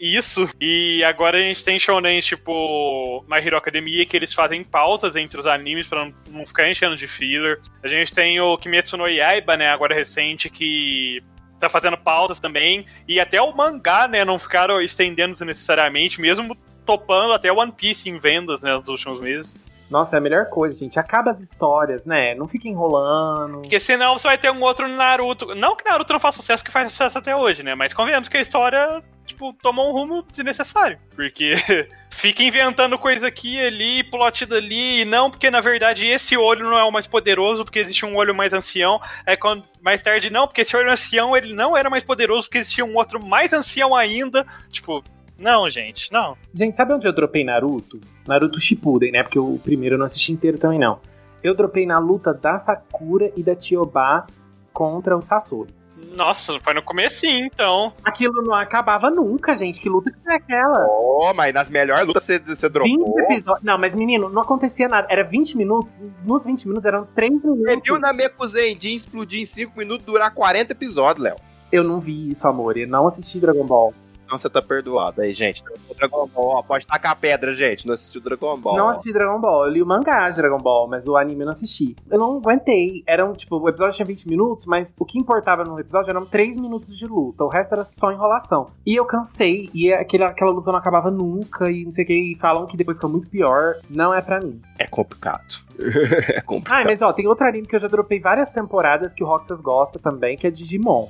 [0.00, 0.48] Isso.
[0.58, 5.38] E agora a gente tem shonens tipo My Hero Academia, que eles fazem pausas entre
[5.38, 7.60] os animes pra não, ficar enchendo de filler.
[7.84, 9.68] A gente tem o Kimetsu no Yaiba, né?
[9.68, 11.22] Agora recente, que
[11.58, 12.86] tá fazendo pausas também.
[13.06, 14.24] E até o mangá, né?
[14.24, 18.72] Não ficaram estendendo desnecessariamente, mesmo topando até One Piece em vendas, né?
[18.72, 19.54] Nos últimos meses.
[19.90, 21.00] Nossa, é a melhor coisa, gente.
[21.00, 22.34] Acaba as histórias, né?
[22.36, 23.62] Não fica enrolando.
[23.62, 25.52] Porque senão você vai ter um outro Naruto.
[25.54, 27.72] Não que Naruto não faça sucesso, que faz sucesso até hoje, né?
[27.76, 30.96] Mas convenhamos que a história, tipo, tomou um rumo desnecessário.
[31.16, 31.54] Porque
[32.08, 36.78] fica inventando coisa aqui, ali, plot dali, e não, porque na verdade esse olho não
[36.78, 39.00] é o mais poderoso, porque existe um olho mais ancião.
[39.26, 42.58] Aí quando mais tarde, não, porque esse olho ancião ele não era mais poderoso, porque
[42.58, 44.46] existia um outro mais ancião ainda.
[44.70, 45.02] Tipo,
[45.40, 46.36] não, gente, não.
[46.54, 48.00] Gente, sabe onde eu dropei Naruto?
[48.28, 49.22] Naruto Shippuden, né?
[49.22, 51.00] Porque o primeiro eu não assisti inteiro também, não.
[51.42, 54.26] Eu dropei na luta da Sakura e da Chiyoba
[54.72, 55.74] contra o Sasori.
[56.14, 57.92] Nossa, foi no comecinho, então.
[58.04, 59.80] Aquilo não acabava nunca, gente.
[59.80, 60.86] Que luta que é aquela?
[60.88, 63.20] Oh, mas nas melhores lutas você, você 20 dropou.
[63.20, 63.62] episódios.
[63.64, 65.06] Não, mas menino, não acontecia nada.
[65.10, 65.96] Era 20 minutos.
[66.24, 67.82] Nos 20 minutos eram 3 Você minutos.
[67.84, 71.36] viu na Mekuzendin explodir em 5 minutos durar 40 episódios, Léo.
[71.70, 72.76] Eu não vi isso, amor.
[72.76, 73.94] Eu não assisti Dragon Ball.
[74.30, 75.22] Então você tá perdoado.
[75.22, 75.64] Aí, gente,
[75.96, 77.84] Dragon Ball, ó, pode tacar a pedra, gente.
[77.84, 78.76] Não assistiu Dragon Ball.
[78.76, 79.66] Não assisti Dragon Ball.
[79.66, 81.96] Eu li o mangá de Dragon Ball, mas o anime eu não assisti.
[82.08, 83.02] Eu não aguentei.
[83.08, 86.54] Eram, tipo, o episódio tinha 20 minutos, mas o que importava no episódio eram 3
[86.54, 87.42] minutos de luta.
[87.42, 88.70] O resto era só enrolação.
[88.86, 89.68] E eu cansei.
[89.74, 91.68] E aquele, aquela luta não acabava nunca.
[91.68, 92.14] E não sei o que.
[92.14, 93.78] E falam que depois ficou muito pior.
[93.90, 94.62] Não é pra mim.
[94.78, 95.42] É complicado.
[95.76, 96.82] é complicado.
[96.82, 99.60] Ah, mas ó, tem outro anime que eu já dropei várias temporadas que o Roxas
[99.60, 101.08] gosta também, que é Digimon.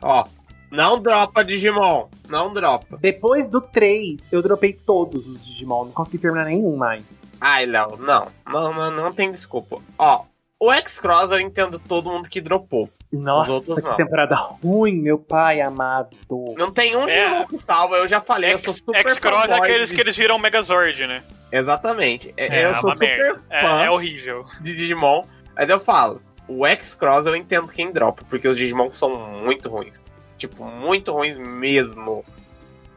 [0.00, 0.24] Ó,
[0.70, 2.08] não dropa Digimon.
[2.28, 2.96] Não dropa.
[3.00, 5.86] Depois do 3, eu dropei todos os Digimon.
[5.86, 7.22] Não consegui terminar nenhum mais.
[7.40, 8.26] Ai, Léo, não.
[8.46, 8.90] Não, não.
[8.90, 9.78] não tem desculpa.
[9.98, 10.24] Ó,
[10.60, 12.90] o X-Cross eu entendo todo mundo que dropou.
[13.10, 13.96] Nossa, outros que não.
[13.96, 16.14] temporada ruim, meu pai amado.
[16.58, 17.24] Não tem um É.
[17.24, 20.14] Digimon que salva, eu já falei, eu sou super X-Cross é aqueles de- que eles
[20.16, 21.22] viram Megazord, né?
[21.50, 22.34] Exatamente.
[22.36, 23.42] É, É, eu é sou super merda.
[23.48, 24.44] É, fã é horrível.
[24.60, 25.22] de Digimon,
[25.56, 30.02] mas eu falo, o X-Cross eu entendo quem dropa, porque os Digimon são muito ruins.
[30.38, 32.24] Tipo, muito ruins mesmo.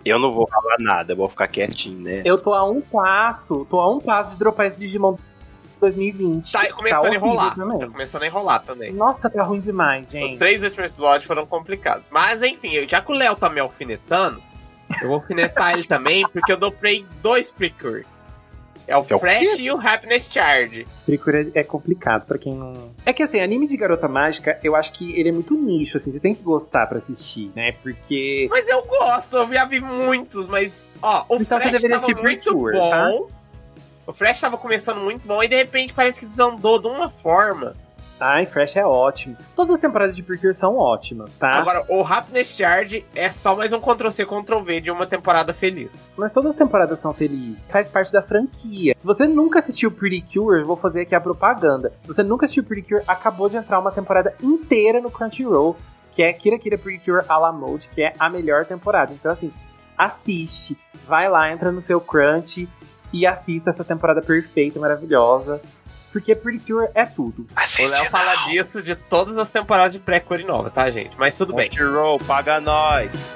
[0.06, 2.22] Eu não vou falar nada, eu vou ficar quietinho, né?
[2.24, 5.16] Eu tô a um passo, tô a um passo de dropar esse Digimon
[5.80, 6.52] 2020.
[6.52, 7.56] Tá começando a horrível enrolar.
[7.56, 7.80] também.
[7.80, 8.94] Tá começando a enrolar também.
[8.94, 10.38] Nossa, tá ruim demais, Os gente.
[10.38, 12.06] três últimos episódios foram complicados.
[12.10, 14.42] Mas enfim, eu- já que o Léo tá me alfinetando,
[15.02, 18.06] eu vou alfinetar ele também, porque eu dopei dois Precure.
[18.88, 20.88] É o É o Fresh e o Happiness Charge.
[21.06, 22.92] Precura é complicado pra quem não.
[23.06, 26.12] É que assim, anime de garota mágica, eu acho que ele é muito nicho, assim,
[26.12, 27.74] você tem que gostar pra assistir, né?
[27.84, 28.48] Porque.
[28.50, 32.22] Mas eu gosto, eu já vi muitos, mas ó, o Então Fresh deveria tava muito
[32.22, 33.28] Precure, bom.
[34.08, 37.76] O Fresh tava começando muito bom e de repente parece que desandou de uma forma.
[38.24, 39.36] Ai, Fresh é ótimo.
[39.56, 41.54] Todas as temporadas de Precure são ótimas, tá?
[41.54, 45.92] Agora, o Happiness Charge é só mais um Ctrl-C, Ctrl-V de uma temporada feliz.
[46.16, 47.58] Mas todas as temporadas são felizes.
[47.68, 48.94] Faz parte da franquia.
[48.96, 51.94] Se você nunca assistiu Pretty Cure, eu vou fazer aqui a propaganda.
[52.04, 55.76] Se você nunca assistiu Pretty Cure, acabou de entrar uma temporada inteira no Crunchyroll,
[56.12, 59.12] que é Kira Kira Pretty Cure a la Mode, que é a melhor temporada.
[59.14, 59.52] Então, assim,
[59.98, 60.78] assiste.
[61.08, 62.70] Vai lá, entra no seu Crunch
[63.12, 65.60] e assista essa temporada perfeita, maravilhosa.
[66.12, 67.48] Porque Pretty Cure é tudo.
[67.80, 71.12] O Léo fala disso de todas as temporadas de pré-Core nova, tá, gente?
[71.18, 71.70] Mas tudo bem.
[71.70, 73.34] Crunchyroll, paga nós.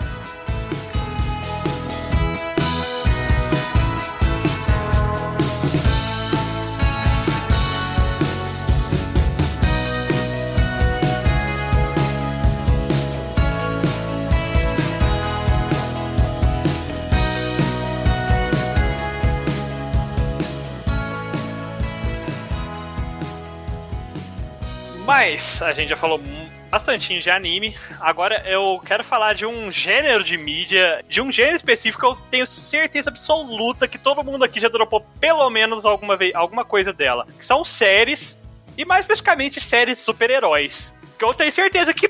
[25.36, 26.17] Mas a gente já falou
[26.69, 27.76] bastante de anime.
[28.00, 32.48] Agora eu quero falar de um gênero de mídia, de um gênero específico eu tenho
[32.48, 37.28] certeza absoluta que todo mundo aqui já dropou pelo menos alguma vez alguma coisa dela.
[37.38, 38.39] Que são séries
[38.78, 40.95] e mais especificamente séries de super-heróis.
[41.19, 42.08] Que eu tenho certeza que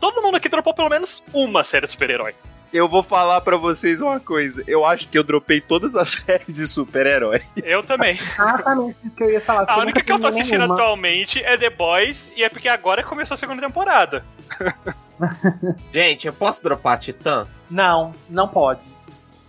[0.00, 2.32] todo mundo aqui dropou pelo menos uma série de super-herói.
[2.72, 4.62] Eu vou falar pra vocês uma coisa.
[4.66, 7.42] Eu acho que eu dropei todas as séries de super-herói.
[7.56, 8.14] Eu também.
[8.14, 9.64] Exatamente isso que eu ia falar.
[9.68, 10.74] A única que eu tô assistindo nenhuma.
[10.74, 14.24] atualmente é The Boys, e é porque agora começou a segunda temporada.
[15.92, 17.48] Gente, eu posso dropar Titãs?
[17.70, 18.80] Não, não pode.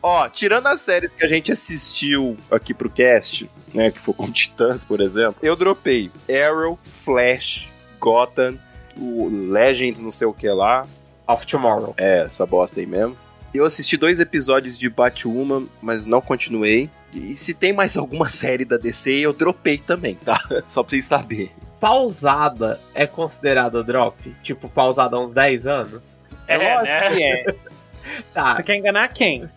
[0.02, 4.30] Ó, tirando as séries que a gente assistiu aqui pro cast, né, que foi com
[4.32, 7.68] Titãs, por exemplo, eu dropei Arrow, Flash,
[8.00, 8.58] Gotham,
[8.98, 10.88] o Legends não sei o que lá,
[11.30, 11.94] Of Tomorrow.
[11.98, 13.16] é, essa bosta aí mesmo.
[13.54, 16.90] Eu assisti dois episódios de Batwoman, mas não continuei.
[17.14, 20.40] E se tem mais alguma série da DC, eu dropei também, tá?
[20.70, 21.52] Só pra vocês saberem.
[21.80, 24.36] Pausada é considerado drop?
[24.44, 26.02] Tipo, pausada há uns 10 anos?
[26.48, 27.10] É, Lógico né?
[27.10, 27.46] que é.
[28.34, 28.56] Tá.
[28.56, 29.48] Você quer enganar quem?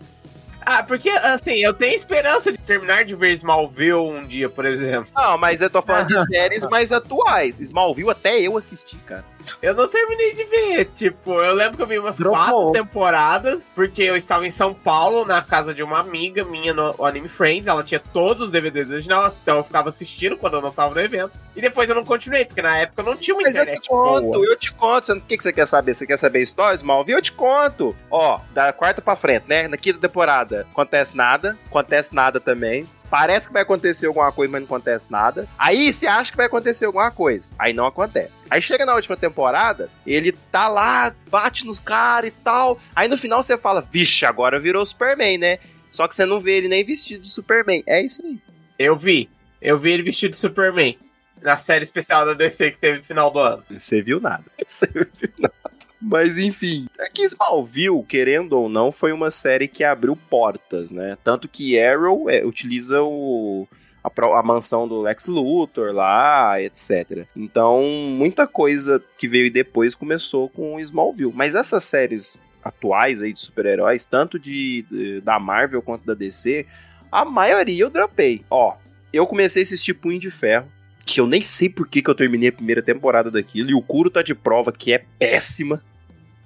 [0.61, 5.09] Ah, porque, assim, eu tenho esperança de terminar de ver Smallville um dia, por exemplo.
[5.15, 7.59] Não, mas eu tô falando de séries mais atuais.
[7.61, 9.25] Smallville até eu assisti, cara.
[9.61, 10.85] Eu não terminei de ver.
[10.97, 12.39] Tipo, eu lembro que eu vi umas Dropou.
[12.39, 16.95] quatro temporadas, porque eu estava em São Paulo, na casa de uma amiga minha no
[16.97, 17.67] o Anime Friends.
[17.67, 21.01] Ela tinha todos os DVDs originais, então eu ficava assistindo quando eu não tava no
[21.01, 21.33] evento.
[21.57, 23.83] E depois eu não continuei, porque na época eu não tinha uma Mas eu internet
[23.83, 24.47] te conto, boa.
[24.47, 25.07] eu te conto.
[25.07, 25.93] Você- O que, que você quer saber?
[25.95, 27.19] Você quer saber a história, Smallville?
[27.19, 27.97] Eu te conto.
[28.11, 29.67] Ó, da quarta pra frente, né?
[29.67, 31.59] Na quinta temporada, acontece nada.
[31.69, 32.62] Acontece nada também.
[33.11, 35.47] Parece que vai acontecer alguma coisa, mas não acontece nada.
[35.59, 37.53] Aí você acha que vai acontecer alguma coisa.
[37.59, 38.45] Aí não acontece.
[38.49, 42.81] Aí chega na última temporada, ele tá lá, bate nos caras e tal.
[42.97, 45.59] Aí no final você fala, vixe, agora virou Superman, né?
[45.91, 47.83] Só que você não vê ele nem vestido de Superman.
[47.87, 48.41] É isso aí.
[48.79, 49.29] Eu vi.
[49.61, 50.99] Eu vi ele vestido de Superman.
[51.43, 53.63] Na série especial da DC que teve no final do ano.
[53.79, 54.45] Você viu nada.
[54.67, 55.07] Você viu
[55.39, 55.55] nada.
[56.03, 61.17] Mas enfim, é que Smallville, querendo ou não, foi uma série que abriu portas, né?
[61.23, 63.69] Tanto que Arrow é, utiliza o,
[64.03, 67.25] a, a mansão do Lex Luthor lá, etc.
[67.37, 71.33] Então, muita coisa que veio depois começou com Smallville.
[71.35, 76.67] Mas essas séries atuais aí de super-heróis, tanto de, de- da Marvel quanto da DC,
[77.11, 78.45] a maioria eu dropei.
[78.51, 78.75] Ó,
[79.13, 80.67] eu comecei a assistir Punho de Ferro
[81.05, 83.83] que eu nem sei por que, que eu terminei a primeira temporada daquilo, e o
[83.83, 85.83] Kuro tá de prova que é péssima.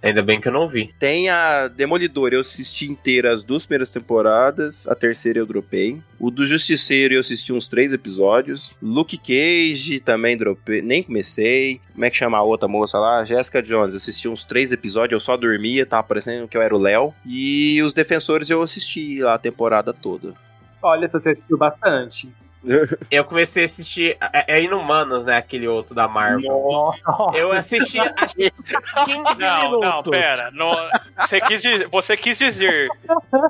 [0.06, 0.94] Ainda bem que eu não vi.
[1.00, 6.00] Tem a Demolidor, eu assisti inteira as duas primeiras temporadas, a terceira eu dropei.
[6.20, 8.72] O do Justiceiro eu assisti uns três episódios.
[8.80, 11.80] Luke Cage também dropei, nem comecei.
[11.92, 13.24] Como é que chama a outra moça lá?
[13.24, 16.78] Jessica Jones, assisti uns três episódios, eu só dormia, tava parecendo que eu era o
[16.78, 17.12] Léo.
[17.24, 20.34] E os Defensores eu assisti lá a temporada toda.
[20.80, 22.32] Olha, você assistiu bastante.
[23.10, 24.16] Eu comecei a assistir.
[24.32, 25.36] É, é Inumanos, né?
[25.36, 26.50] Aquele outro da Marvel.
[26.50, 27.36] Nossa.
[27.36, 29.90] Eu assisti acho que 15 Não, minutos.
[29.90, 30.50] não, pera.
[30.50, 30.72] Não,
[31.18, 32.88] você, quis dizer, você quis dizer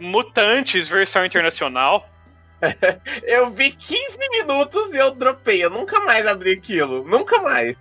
[0.00, 2.08] Mutantes versão internacional?
[3.22, 5.62] Eu vi 15 minutos e eu dropei.
[5.62, 7.04] Eu nunca mais abri aquilo.
[7.04, 7.76] Nunca mais.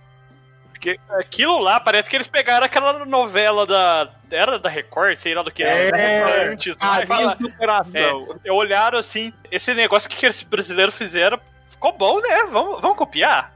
[0.76, 4.10] Porque aquilo lá parece que eles pegaram aquela novela da.
[4.30, 5.96] Era da Record, sei lá do que era.
[5.98, 8.36] É, Mutantes, lá, e fala- do coração.
[8.44, 12.44] é, olharam assim, esse negócio que esses brasileiros fizeram ficou bom, né?
[12.50, 13.52] Vamos, vamos copiar?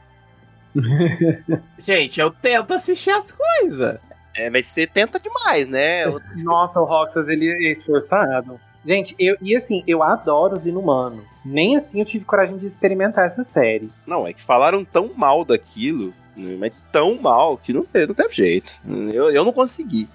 [1.78, 3.98] Gente, eu tento assistir as coisas.
[4.34, 6.04] É, mas você tenta demais, né?
[6.36, 8.60] Nossa, o Roxas, ele é esforçado.
[8.86, 11.24] Gente, eu, e assim, eu adoro os Inumanos.
[11.44, 13.90] Nem assim eu tive coragem de experimentar essa série.
[14.06, 16.14] Não, é que falaram tão mal daquilo, né,
[16.58, 18.80] mas tão mal, que não teve, não teve jeito.
[19.12, 20.08] Eu, eu não consegui.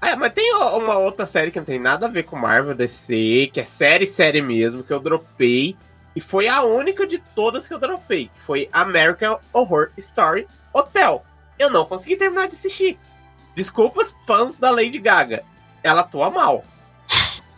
[0.00, 3.50] É, mas tem uma outra série que não tem nada a ver com Marvel DC,
[3.52, 5.76] que é série, série mesmo, que eu dropei.
[6.14, 8.26] E foi a única de todas que eu dropei.
[8.34, 11.24] que Foi American Horror Story Hotel.
[11.58, 12.98] Eu não consegui terminar de assistir.
[13.54, 15.44] Desculpas, fãs da Lady Gaga.
[15.82, 16.64] Ela atua mal.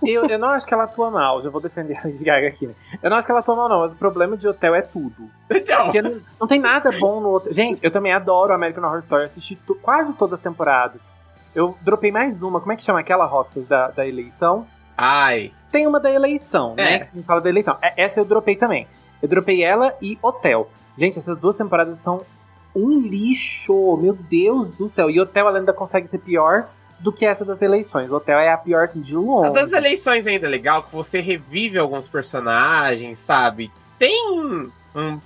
[0.02, 2.66] Eu, eu não acho que ela atua mal, já vou defender a Lady Gaga aqui,
[2.66, 2.74] né?
[3.02, 5.30] Eu não acho que ela atua mal, não, mas o problema de hotel é tudo.
[5.50, 7.52] Então, Porque não, não tem nada bom no outro.
[7.52, 11.00] Gente, eu também adoro American Horror Story, assisti to- quase todas as temporadas.
[11.54, 14.66] Eu dropei mais uma, como é que chama aquela Roxas da, da eleição?
[14.96, 15.52] ai.
[15.72, 16.82] Tem uma da eleição, É.
[16.84, 16.98] né?
[17.12, 17.76] Que fala da eleição.
[17.82, 18.86] É, Essa eu dropei também.
[19.20, 20.70] Eu dropei ela e Hotel.
[20.96, 22.22] Gente, essas duas temporadas são
[22.76, 23.96] um lixo.
[23.96, 25.10] Meu Deus do céu.
[25.10, 26.68] E Hotel ela ainda consegue ser pior
[27.04, 28.10] do que essa das eleições.
[28.10, 29.52] Hotel é a pior, assim, de A longe.
[29.52, 33.70] das eleições ainda é legal, que você revive alguns personagens, sabe?
[33.98, 34.70] Tem um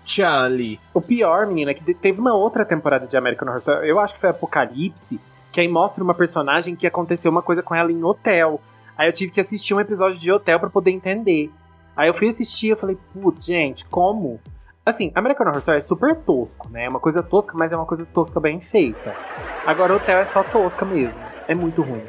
[0.05, 0.81] tchan ali.
[0.93, 4.15] O pior, menina, é que teve uma outra temporada de American Horror Story, eu acho
[4.15, 5.21] que foi Apocalipse,
[5.53, 8.61] que aí mostra uma personagem que aconteceu uma coisa com ela em hotel.
[8.97, 11.49] Aí eu tive que assistir um episódio de hotel pra poder entender.
[11.97, 14.41] Aí eu fui assistir e falei, putz, gente, como?
[14.85, 16.87] Assim, American Horror Story é super tosco, né?
[16.87, 19.15] É uma coisa tosca, mas é uma coisa tosca bem feita.
[19.65, 21.23] Agora hotel é só tosca mesmo.
[21.49, 22.05] É muito ruim.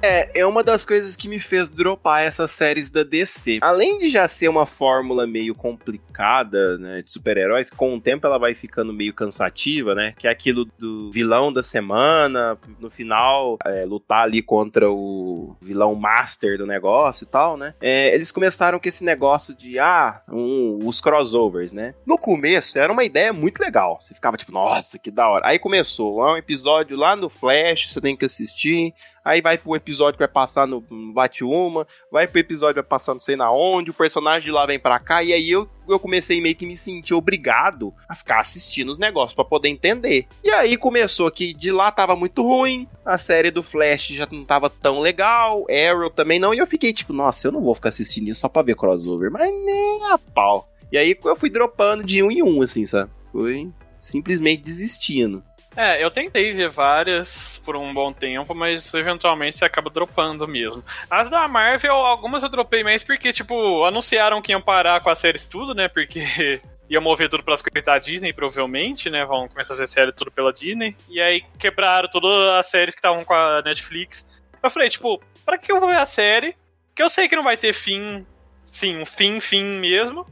[0.00, 3.58] É, é uma das coisas que me fez dropar essas séries da DC.
[3.62, 8.38] Além de já ser uma fórmula meio complicada, né, de super-heróis, com o tempo ela
[8.38, 10.14] vai ficando meio cansativa, né?
[10.18, 15.94] Que é aquilo do vilão da semana, no final, é, lutar ali contra o vilão
[15.94, 17.74] master do negócio e tal, né?
[17.80, 21.94] É, eles começaram com esse negócio de, ah, um- os crossovers, né?
[22.06, 23.98] No começo era uma ideia muito legal.
[24.00, 25.46] Você ficava tipo, nossa, que da hora.
[25.46, 28.92] Aí começou, ah, um episódio lá no Flash, você tem que assistir.
[29.24, 33.14] Aí vai pro episódio que vai passar no no Batwoman, vai pro episódio vai passar
[33.14, 35.98] não sei na onde, o personagem de lá vem pra cá, e aí eu, eu
[35.98, 40.26] comecei meio que me sentir obrigado a ficar assistindo os negócios pra poder entender.
[40.42, 44.44] E aí começou que de lá tava muito ruim, a série do Flash já não
[44.44, 47.88] tava tão legal, Arrow também não, e eu fiquei tipo, nossa, eu não vou ficar
[47.90, 50.68] assistindo isso só pra ver crossover, mas nem a pau.
[50.92, 53.10] E aí eu fui dropando de um em um, assim, sabe?
[53.32, 55.42] Fui simplesmente desistindo.
[55.76, 60.84] É, eu tentei ver várias por um bom tempo, mas eventualmente você acaba dropando mesmo.
[61.10, 65.18] As da Marvel, algumas eu dropei mais porque, tipo, anunciaram que iam parar com as
[65.18, 65.88] séries tudo, né?
[65.88, 66.20] Porque
[66.88, 69.24] ia mover tudo pelas coisas da Disney, provavelmente, né?
[69.24, 70.96] Vão começar a fazer série tudo pela Disney.
[71.08, 74.28] E aí quebraram todas as séries que estavam com a Netflix.
[74.62, 76.54] Eu falei, tipo, pra que eu vou ver a série?
[76.94, 78.24] Que eu sei que não vai ter fim,
[78.64, 80.26] sim, um fim, fim mesmo.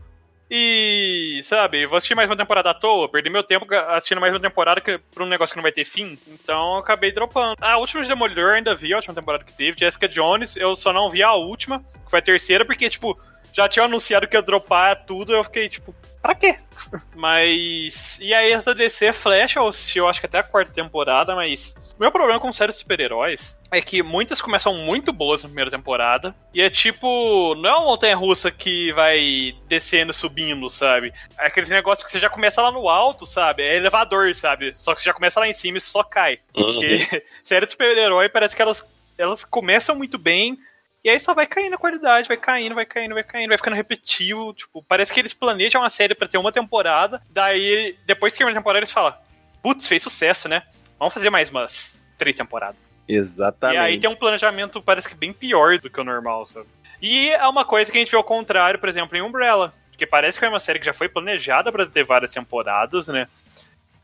[0.54, 4.38] E, sabe, vou assistir mais uma temporada à toa, perder meu tempo assistindo mais uma
[4.38, 6.18] temporada que, pra um negócio que não vai ter fim.
[6.28, 7.56] Então eu acabei dropando.
[7.58, 9.78] A última de Demolidor ainda vi, a última temporada que teve.
[9.78, 13.18] Jessica Jones, eu só não vi a última, que foi a terceira, porque, tipo,
[13.50, 16.58] já tinha anunciado que ia dropar tudo, eu fiquei, tipo, pra quê?
[17.16, 18.18] mas.
[18.20, 21.74] E aí, essa DC Flash, eu assisti, eu acho que até a quarta temporada, mas.
[21.98, 25.70] O meu problema com séries de super-heróis é que muitas começam muito boas na primeira
[25.70, 26.35] temporada.
[26.55, 27.55] E é tipo.
[27.57, 31.12] Não é uma montanha russa que vai descendo, subindo, sabe?
[31.38, 33.62] É aqueles negócios que você já começa lá no alto, sabe?
[33.62, 34.74] É elevador, sabe?
[34.74, 36.38] Só que você já começa lá em cima e só cai.
[36.52, 40.59] Porque série de super-herói parece que elas, elas começam muito bem.
[41.05, 43.74] E aí só vai caindo a qualidade, vai caindo, vai caindo, vai caindo, vai ficando
[43.74, 44.52] repetitivo.
[44.55, 47.20] Tipo, parece que eles planejam uma série pra ter uma temporada.
[47.28, 49.14] Daí, depois que termina a temporada, eles falam:
[49.62, 50.62] Putz, fez sucesso, né?
[51.02, 52.80] Vamos fazer mais umas três temporadas.
[53.08, 53.76] Exatamente.
[53.76, 56.66] E aí tem um planejamento, parece que bem pior do que o normal, sabe?
[57.02, 59.74] E é uma coisa que a gente vê ao contrário, por exemplo, em Umbrella.
[59.98, 63.26] Que parece que é uma série que já foi planejada pra ter várias temporadas, né?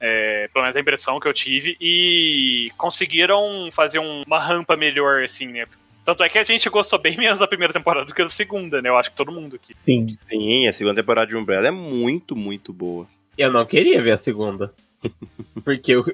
[0.00, 1.76] É, pelo menos a impressão que eu tive.
[1.80, 5.66] E conseguiram fazer um- uma rampa melhor, assim, né?
[6.04, 8.82] Tanto é que a gente gostou bem menos da primeira temporada do que da segunda,
[8.82, 8.88] né?
[8.88, 9.72] Eu acho que todo mundo aqui.
[9.76, 10.06] Sim.
[10.28, 13.06] Sim, a segunda temporada de Umbrella é muito, muito boa.
[13.37, 14.74] Eu não queria ver a segunda.
[15.64, 16.04] Porque o,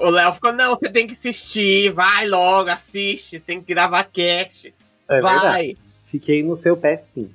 [0.00, 4.04] O Léo ficou, não, você tem que assistir, vai logo, assiste, você tem que gravar
[4.04, 4.72] cast.
[5.06, 5.32] É vai.
[5.34, 5.78] verdade.
[6.06, 7.30] Fiquei no seu pé sim.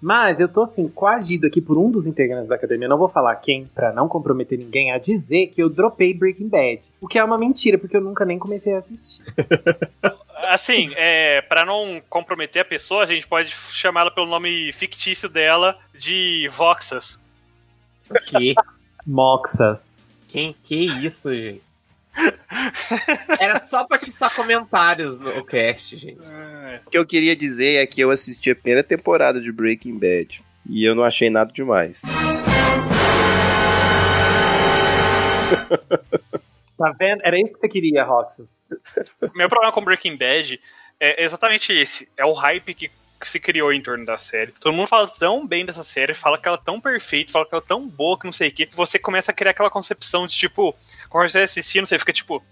[0.00, 3.34] Mas eu tô assim, coagido aqui por um dos integrantes da academia, não vou falar
[3.36, 6.82] quem, pra não comprometer ninguém, a dizer que eu dropei Breaking Bad.
[7.00, 9.24] O que é uma mentira, porque eu nunca nem comecei a assistir.
[10.48, 15.76] Assim, é, para não comprometer a pessoa, a gente pode chamá-la pelo nome fictício dela
[15.96, 17.18] de Voxas.
[18.26, 18.54] Que,
[19.04, 20.08] Moxas.
[20.28, 21.73] que, que isso, gente?
[23.40, 26.20] Era só pra atiçar comentários no cast, gente.
[26.86, 30.42] O que eu queria dizer é que eu assisti a primeira temporada de Breaking Bad.
[30.68, 32.02] E eu não achei nada demais.
[36.76, 37.20] Tá vendo?
[37.24, 38.46] Era isso que você queria, Roxas.
[39.34, 40.60] Meu problema com Breaking Bad
[40.98, 42.08] é exatamente esse.
[42.16, 42.74] É o hype
[43.20, 44.52] que se criou em torno da série.
[44.52, 47.54] Todo mundo fala tão bem dessa série, fala que ela é tão perfeita, fala que
[47.54, 49.70] ela é tão boa, que não sei o que, que você começa a criar aquela
[49.70, 50.74] concepção de tipo,
[51.08, 52.42] quando você vai assistindo, você fica tipo,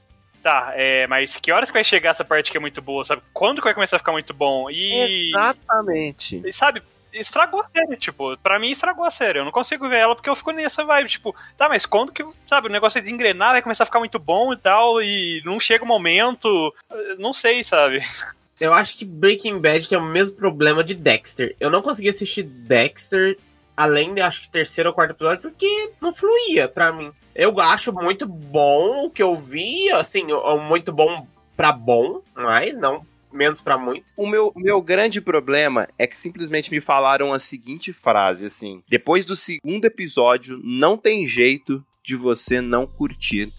[0.43, 3.23] tá, é, mas que horas que vai chegar essa parte que é muito boa, sabe?
[3.33, 4.69] Quando que vai começar a ficar muito bom?
[4.71, 5.31] E.
[5.31, 6.43] Exatamente.
[6.45, 9.39] E, sabe, estragou a série, tipo, pra mim estragou a série.
[9.39, 12.25] Eu não consigo ver ela porque eu fico nessa vibe, tipo, tá, mas quando que,
[12.47, 15.61] sabe, o negócio vai desengrenar, vai começar a ficar muito bom e tal, e não
[15.61, 16.75] chega o momento,
[17.19, 18.01] não sei, sabe?
[18.63, 21.57] Eu acho que Breaking Bad tem o mesmo problema de Dexter.
[21.59, 23.37] Eu não consegui assistir Dexter
[23.77, 27.11] além de acho que terceiro ou quarto episódio porque não fluía pra mim.
[27.35, 30.29] Eu acho muito bom o que eu vi, assim,
[30.69, 34.07] muito bom pra bom, mas não menos pra muito.
[34.17, 38.81] O meu, meu grande problema é que simplesmente me falaram a seguinte frase, assim.
[38.89, 43.53] Depois do segundo episódio, não tem jeito de você não curtir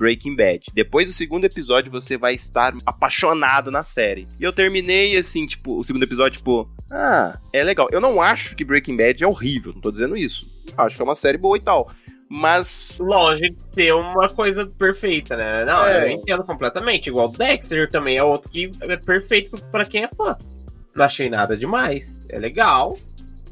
[0.00, 0.64] Breaking Bad.
[0.72, 4.26] Depois do segundo episódio, você vai estar apaixonado na série.
[4.40, 7.86] E eu terminei, assim, tipo, o segundo episódio, tipo, ah, é legal.
[7.92, 10.46] Eu não acho que Breaking Bad é horrível, não tô dizendo isso.
[10.76, 11.90] Acho que é uma série boa e tal.
[12.32, 15.64] Mas Longe de ser uma coisa perfeita, né?
[15.64, 16.04] Não, É.
[16.06, 17.08] eu entendo completamente.
[17.08, 20.36] Igual Dexter também é outro que é perfeito pra quem é fã.
[20.94, 22.20] Não achei nada demais.
[22.28, 22.96] É legal.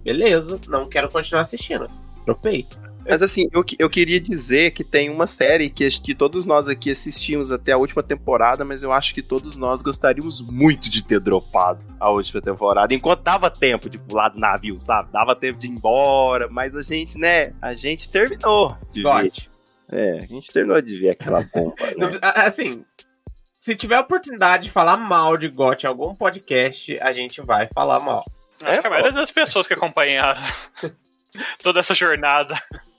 [0.05, 0.61] Beleza.
[0.69, 1.91] Não quero continuar assistindo.
[2.25, 2.67] Tropei.
[3.09, 6.91] Mas assim, eu, eu queria dizer que tem uma série que que todos nós aqui
[6.91, 11.19] assistimos até a última temporada, mas eu acho que todos nós gostaríamos muito de ter
[11.19, 15.11] dropado a última temporada, enquanto dava tempo de pular do navio, sabe?
[15.11, 19.09] Dava tempo de ir embora, mas a gente, né, a gente terminou de ver.
[19.09, 19.39] God.
[19.91, 22.19] É, a gente terminou de ver aquela bomba, né?
[22.21, 22.85] Assim,
[23.59, 27.69] se tiver a oportunidade de falar mal de GOT em algum podcast, a gente vai
[27.75, 28.25] falar mal.
[28.63, 30.41] Acho É, que a maioria das pessoas que acompanharam
[31.63, 32.55] toda essa jornada.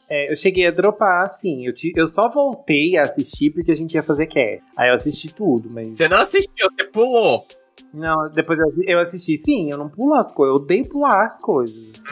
[0.10, 1.66] É, eu cheguei a dropar, assim.
[1.68, 4.64] Eu, ti- eu só voltei a assistir porque a gente ia fazer cast.
[4.78, 5.98] Aí eu assisti tudo, mas.
[5.98, 7.46] Você não assistiu, você pulou.
[7.94, 10.56] Não, depois eu, assisti, sim, eu não pulo as coisas.
[10.56, 11.76] Eu odeio pular as coisas.
[11.92, 12.10] assim.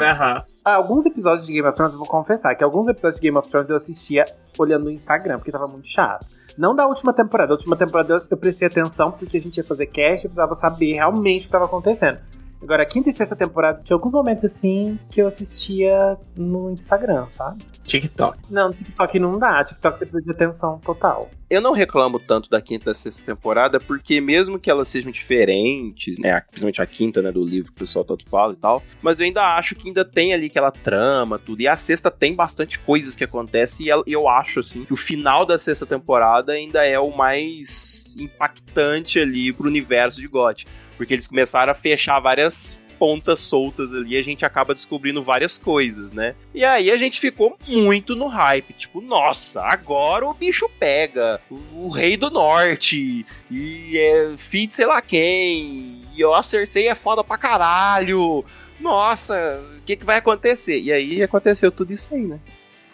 [0.64, 3.38] Ah, alguns episódios de Game of Thrones, eu vou confessar que alguns episódios de Game
[3.38, 4.26] of Thrones eu assistia
[4.58, 6.26] olhando no Instagram, porque tava muito chato.
[6.58, 7.54] Não da última temporada.
[7.54, 10.56] A última temporada eu, eu prestei atenção porque a gente ia fazer cast, eu precisava
[10.56, 12.20] saber realmente o que tava acontecendo.
[12.62, 17.28] Agora, a quinta e sexta temporada, tinha alguns momentos assim que eu assistia no Instagram,
[17.30, 17.64] sabe?
[17.88, 18.38] TikTok.
[18.52, 19.64] Não, no TikTok não dá.
[19.64, 21.32] TikTok você precisa de atenção total.
[21.50, 26.20] Eu não reclamo tanto da quinta e sexta temporada, porque mesmo que elas sejam diferentes,
[26.20, 29.22] né, principalmente a quinta, né, do livro que o pessoal tanto fala e tal, mas
[29.22, 32.78] eu ainda acho que ainda tem ali aquela trama, tudo, e a sexta tem bastante
[32.80, 36.86] coisas que acontecem, e e eu acho, assim, que o final da sexta temporada ainda
[36.86, 42.78] é o mais impactante ali pro universo de GOT, porque eles começaram a fechar várias
[42.98, 46.36] pontas soltas ali, a gente acaba descobrindo várias coisas, né?
[46.54, 51.86] E aí a gente ficou muito no hype, tipo, nossa, agora o bicho pega, o,
[51.86, 56.96] o rei do norte, e é de sei lá quem, e ó, a Cersei é
[56.96, 58.44] foda pra caralho,
[58.80, 60.80] nossa, o que que vai acontecer?
[60.80, 62.40] E aí aconteceu tudo isso aí, né?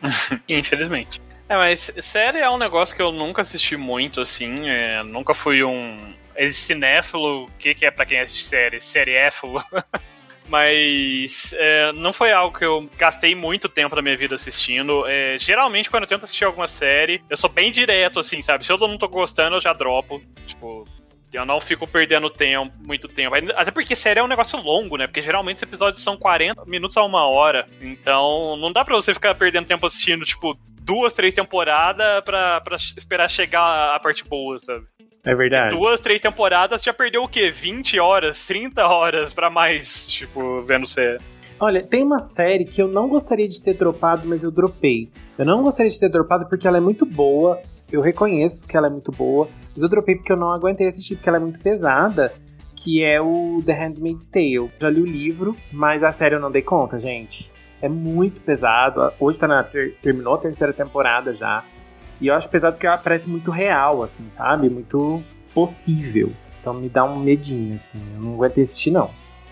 [0.47, 1.21] Infelizmente.
[1.47, 4.69] É, mas série é um negócio que eu nunca assisti muito, assim.
[4.69, 5.97] é, nunca fui um.
[6.35, 8.81] Esse cinéfilo, o que, que é pra quem assiste série?
[8.81, 9.63] Sérieéfilo.
[10.47, 15.05] Mas é, não foi algo que eu gastei muito tempo da minha vida assistindo.
[15.07, 18.65] É, geralmente, quando eu tento assistir alguma série, eu sou bem direto, assim, sabe?
[18.65, 20.21] Se eu não tô gostando, eu já dropo.
[20.45, 20.85] Tipo,
[21.33, 23.35] eu não fico perdendo tempo, muito tempo.
[23.55, 25.07] Até porque série é um negócio longo, né?
[25.07, 27.67] Porque geralmente os episódios são 40 minutos a uma hora.
[27.81, 32.75] Então não dá pra você ficar perdendo tempo assistindo, tipo, duas, três temporadas pra, pra
[32.75, 34.85] esperar chegar a parte boa, sabe?
[35.25, 35.75] É verdade.
[35.75, 37.49] Duas, três temporadas já perdeu o quê?
[37.49, 41.19] 20 horas, 30 horas pra mais, tipo, vendo série.
[41.59, 45.09] Olha, tem uma série que eu não gostaria de ter dropado, mas eu dropei.
[45.37, 47.61] Eu não gostaria de ter dropado porque ela é muito boa.
[47.93, 49.47] Eu reconheço que ela é muito boa.
[49.73, 52.33] Mas eu dropei porque eu não aguentei assistir, porque ela é muito pesada.
[52.75, 54.69] Que é o The Handmaid's Tale.
[54.81, 57.51] Já li o livro, mas a série eu não dei conta, gente.
[57.81, 59.13] É muito pesado.
[59.19, 61.63] Hoje tá na ter- terminou a terceira temporada já.
[62.19, 64.69] E eu acho pesado porque ela parece muito real, assim, sabe?
[64.69, 65.21] Muito
[65.53, 66.31] possível.
[66.59, 67.99] Então me dá um medinho, assim.
[68.15, 69.09] Eu não aguento assistir, não.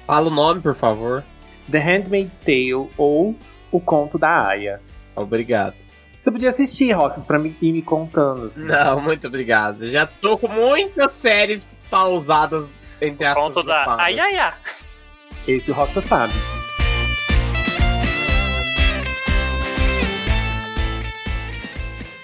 [0.08, 1.24] Fala o nome, por favor.
[1.70, 3.36] The Handmaid's Tale ou
[3.72, 4.80] O Conto da Aya.
[5.16, 5.76] Obrigado.
[6.22, 8.46] Você podia assistir, Roxas, pra me, ir me contando.
[8.46, 8.64] Assim.
[8.64, 9.90] Não, muito obrigado.
[9.90, 12.70] Já tô com muitas séries pausadas
[13.02, 13.96] entre as Conto da.
[14.00, 14.54] Ai, ai, ai.
[15.48, 16.34] Esse o Roxas sabe.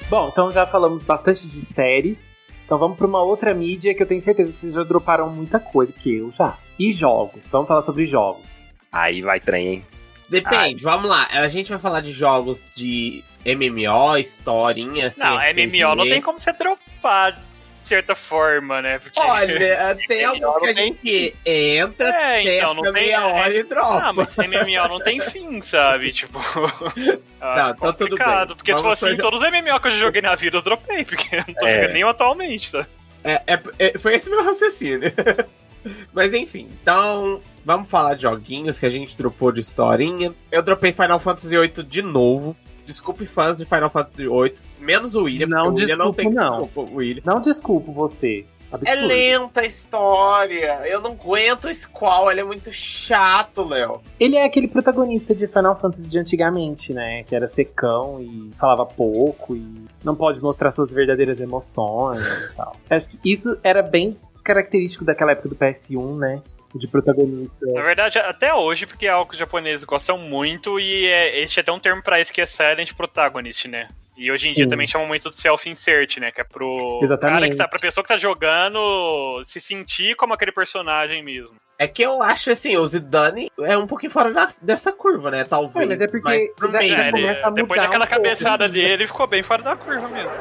[0.07, 2.37] Bom, então já falamos bastante de séries.
[2.65, 5.59] Então vamos para uma outra mídia que eu tenho certeza que vocês já droparam muita
[5.59, 6.55] coisa, que eu já.
[6.77, 7.41] E jogos.
[7.51, 8.45] Vamos falar sobre jogos.
[8.91, 9.85] Aí vai trem, hein?
[10.29, 10.75] Depende, Ai.
[10.75, 11.27] vamos lá.
[11.31, 13.23] A gente vai falar de jogos de
[13.55, 15.21] MMO, historinha, assim.
[15.21, 17.45] Não, MMO não tem como você dropar de
[17.81, 18.99] certa forma, né?
[18.99, 19.19] Porque...
[19.19, 24.01] Olha, tem alguns que a gente entra, é, então, não tem hora e dropa.
[24.01, 26.11] Não, mas MMO não tem fim, sabe?
[26.11, 26.39] Tipo.
[27.39, 28.47] não, tá tudo bem.
[28.55, 31.05] Porque Vamos se fosse assim, todos os MMO que eu joguei na vida eu dropei,
[31.05, 31.75] porque eu não tô é.
[31.75, 32.85] jogando nem atualmente, tá?
[33.23, 35.13] É, é, é, foi esse meu raciocínio.
[36.13, 40.33] mas enfim, então Vamos falar de joguinhos que a gente dropou de historinha.
[40.49, 42.55] Eu dropei Final Fantasy VIII de novo.
[42.87, 46.61] Desculpe fãs de Final Fantasy VIII, menos o William, não o William não tem não.
[46.61, 47.21] desculpa, William.
[47.25, 48.45] Não desculpo você.
[48.71, 48.99] Absurdo.
[48.99, 50.81] É lenta a história.
[50.87, 54.01] Eu não aguento o Squall, ele é muito chato, Léo.
[54.19, 57.23] Ele é aquele protagonista de Final Fantasy de antigamente, né?
[57.23, 62.75] Que era secão e falava pouco e não pode mostrar suas verdadeiras emoções e tal.
[62.89, 66.41] Acho que isso era bem característico daquela época do PS1, né?
[66.75, 67.65] De protagonista.
[67.65, 71.59] Na verdade, até hoje, porque é algo que os japoneses gostam muito e é, existe
[71.59, 73.87] até um termo para isso que é silent protagonist, né?
[74.17, 74.69] E hoje em dia Sim.
[74.69, 76.31] também chamam muito de self-insert, né?
[76.31, 77.39] Que é pro Exatamente.
[77.39, 81.55] cara que tá, pra pessoa que tá jogando se sentir como aquele personagem mesmo.
[81.79, 85.43] É que eu acho assim, o Zidane é um pouquinho fora da, dessa curva, né?
[85.43, 85.85] Talvez.
[85.85, 86.75] É, mas é porque mas pro.
[86.75, 90.31] É, ele, depois daquela um cabeçada pouco, dele, ele ficou bem fora da curva mesmo.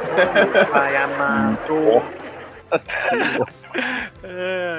[0.72, 2.02] Ai, amado.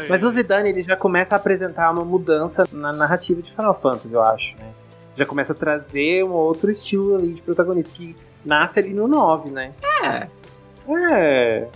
[0.10, 4.14] Mas o Zidane ele já começa a apresentar uma mudança na narrativa de Final Fantasy,
[4.14, 4.72] eu acho, né?
[5.16, 8.16] Já começa a trazer um outro estilo ali de protagonista que
[8.46, 9.74] nasce ali no 9, né?
[10.04, 10.28] É.
[10.88, 11.68] É.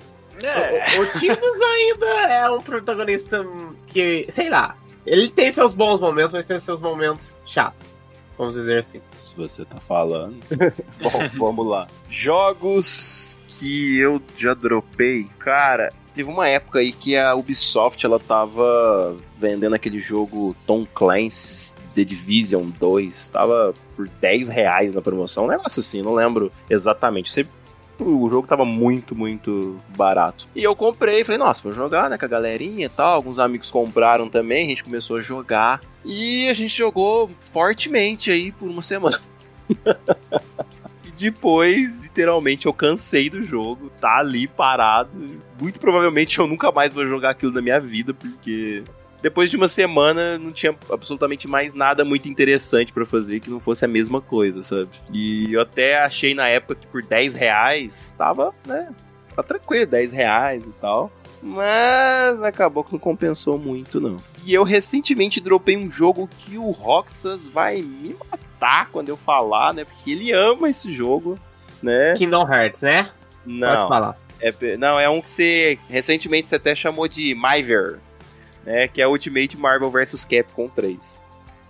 [0.44, 1.00] é.
[1.00, 3.46] O, o Tidus ainda é um protagonista
[3.88, 7.90] que, sei lá, ele tem seus bons momentos, mas tem seus momentos chatos.
[8.38, 9.02] Vamos dizer assim.
[9.18, 10.40] Se você tá falando.
[11.02, 11.88] Bom, vamos lá.
[12.10, 19.16] Jogos que eu já dropei, cara, Teve uma época aí que a Ubisoft ela tava
[19.38, 25.48] vendendo aquele jogo Tom Clancy's The Division 2, tava por 10 reais na promoção, um
[25.48, 27.32] negócio assim, não lembro exatamente.
[27.32, 27.54] Sempre
[28.00, 30.48] o jogo tava muito, muito barato.
[30.56, 33.14] E eu comprei, falei, nossa, vou jogar, né, com a galerinha e tal.
[33.14, 35.82] Alguns amigos compraram também, a gente começou a jogar.
[36.04, 39.22] E a gente jogou fortemente aí por uma semana.
[41.22, 45.12] Depois, literalmente, eu cansei do jogo, tá ali parado.
[45.62, 48.84] Muito provavelmente eu nunca mais vou jogar aquilo na minha vida, porque
[49.22, 53.60] depois de uma semana não tinha absolutamente mais nada muito interessante para fazer que não
[53.60, 54.90] fosse a mesma coisa, sabe?
[55.14, 58.90] E eu até achei na época que por 10 reais tava, né?
[59.36, 61.12] Tá tranquilo, 10 reais e tal.
[61.40, 64.18] Mas acabou que não compensou muito, não.
[64.44, 68.51] E eu recentemente dropei um jogo que o Roxas vai me matar
[68.92, 69.86] quando eu falar, né?
[69.86, 71.40] Porque ele ama esse jogo,
[71.82, 72.14] né?
[72.16, 73.10] Kingdom Hearts, né?
[73.46, 73.76] Não.
[73.76, 74.18] Pode falar.
[74.40, 78.00] É, não, é um que você recentemente você até chamou de Myver,
[78.66, 78.88] né?
[78.88, 81.20] Que é Ultimate Marvel vs Capcom 3.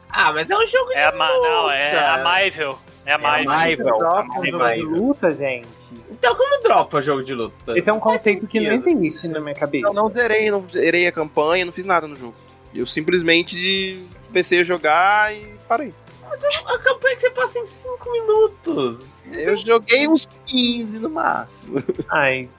[0.10, 1.28] Ah, mas é um jogo é de luta.
[1.28, 2.78] Não, é a Marvel.
[3.06, 3.88] É a Marvel.
[3.88, 4.76] É a Marvel.
[4.76, 5.68] de luta, gente.
[6.10, 7.78] Então como dropa jogo de luta?
[7.78, 9.88] Esse é um conceito que não existe na minha cabeça.
[9.88, 12.36] Eu não zerei, não zerei a campanha, não fiz nada no jogo.
[12.74, 15.94] Eu simplesmente comecei a jogar e parei.
[16.32, 19.18] Mas a, campanha que você passa em 5 minutos.
[19.34, 21.84] Eu joguei uns 15 no máximo.
[22.10, 22.50] Ai,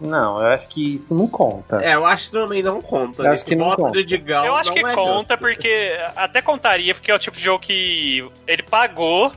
[0.00, 1.82] não, eu acho que isso não conta.
[1.82, 3.24] É, eu acho que também não conta.
[3.24, 4.04] Eu acho que não conta.
[4.04, 7.60] De eu acho que é conta porque até contaria porque é o tipo de jogo
[7.60, 9.32] que ele pagou,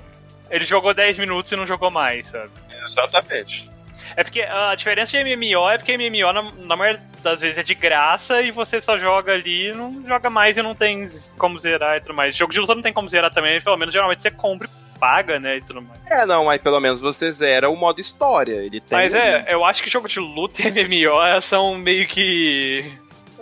[0.52, 2.52] ele jogou 10 minutos e não jogou mais, sabe?
[2.84, 3.70] Exatamente.
[4.16, 7.64] É porque a diferença de MMO é porque MMO, na, na maioria das vezes, é
[7.64, 11.06] de graça e você só joga ali, não joga mais e não tem
[11.38, 12.36] como zerar e tudo mais.
[12.36, 15.40] Jogo de luta não tem como zerar também, pelo menos geralmente você compra e paga,
[15.40, 16.00] né, e tudo mais.
[16.06, 18.56] É, não, mas pelo menos você zera o modo história.
[18.56, 22.86] Ele tem mas é, eu acho que jogo de luta e MMO são meio que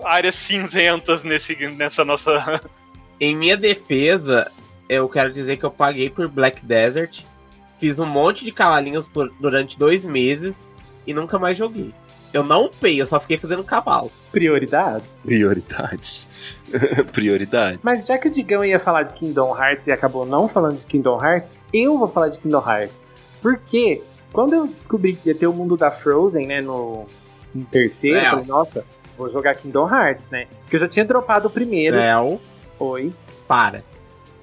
[0.04, 2.62] áreas cinzentas nesse, nessa nossa.
[3.20, 4.52] Em minha defesa,
[4.88, 7.24] eu quero dizer que eu paguei por Black Desert
[7.80, 10.70] Fiz um monte de cavalinhos por, durante dois meses
[11.06, 11.94] e nunca mais joguei.
[12.34, 14.12] Eu não upei, eu só fiquei fazendo cavalo.
[14.32, 15.04] Prioridade?
[15.24, 16.30] Prioridades.
[17.14, 17.80] Prioridade.
[17.82, 20.86] Mas já que o Digão ia falar de Kingdom Hearts e acabou não falando de
[20.86, 23.02] Kingdom Hearts, eu vou falar de Kingdom Hearts.
[23.42, 24.02] Porque
[24.34, 27.06] quando eu descobri que ia ter o mundo da Frozen, né, no,
[27.56, 28.86] no terceiro, eu falei, nossa,
[29.18, 30.48] vou jogar Kingdom Hearts, né?
[30.62, 31.96] Porque eu já tinha dropado o primeiro.
[31.96, 32.40] Léo,
[32.78, 33.14] Oi.
[33.48, 33.84] para.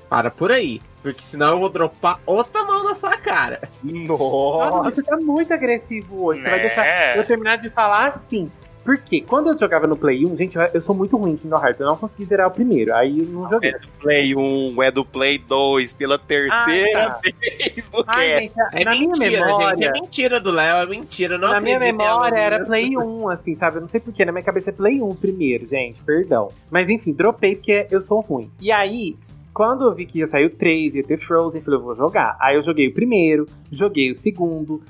[0.08, 0.80] Para por aí.
[1.04, 3.60] Porque senão eu vou dropar outra mão na sua cara.
[3.82, 4.90] Nossa, Nossa.
[4.90, 6.40] você tá muito agressivo hoje.
[6.40, 6.64] Você vai Né?
[6.64, 8.50] deixar eu terminar de falar assim.
[8.82, 9.24] Por quê?
[9.26, 11.80] Quando eu jogava no Play 1, gente, eu sou muito ruim em Kingdom Hearts.
[11.80, 12.94] Eu não consegui zerar o primeiro.
[12.94, 13.70] Aí eu não joguei.
[13.70, 17.20] É do Play 1, é do Play 2, pela terceira Ah, tá.
[17.22, 18.42] vez no Ai, cast.
[18.42, 19.76] gente, É na mentira, minha memória.
[19.76, 19.84] gente.
[19.88, 21.38] É mentira do Léo, é mentira.
[21.38, 22.64] Não na minha memória era né?
[22.66, 23.78] Play 1, assim, sabe?
[23.78, 26.50] Eu não sei porquê, na minha cabeça é Play 1 primeiro, gente, perdão.
[26.70, 28.50] Mas enfim, dropei porque eu sou ruim.
[28.60, 29.16] E aí,
[29.54, 31.94] quando eu vi que ia sair o 3, ia ter Frozen, eu falei, eu vou
[31.94, 32.36] jogar.
[32.40, 34.82] Aí eu joguei o primeiro, joguei o segundo.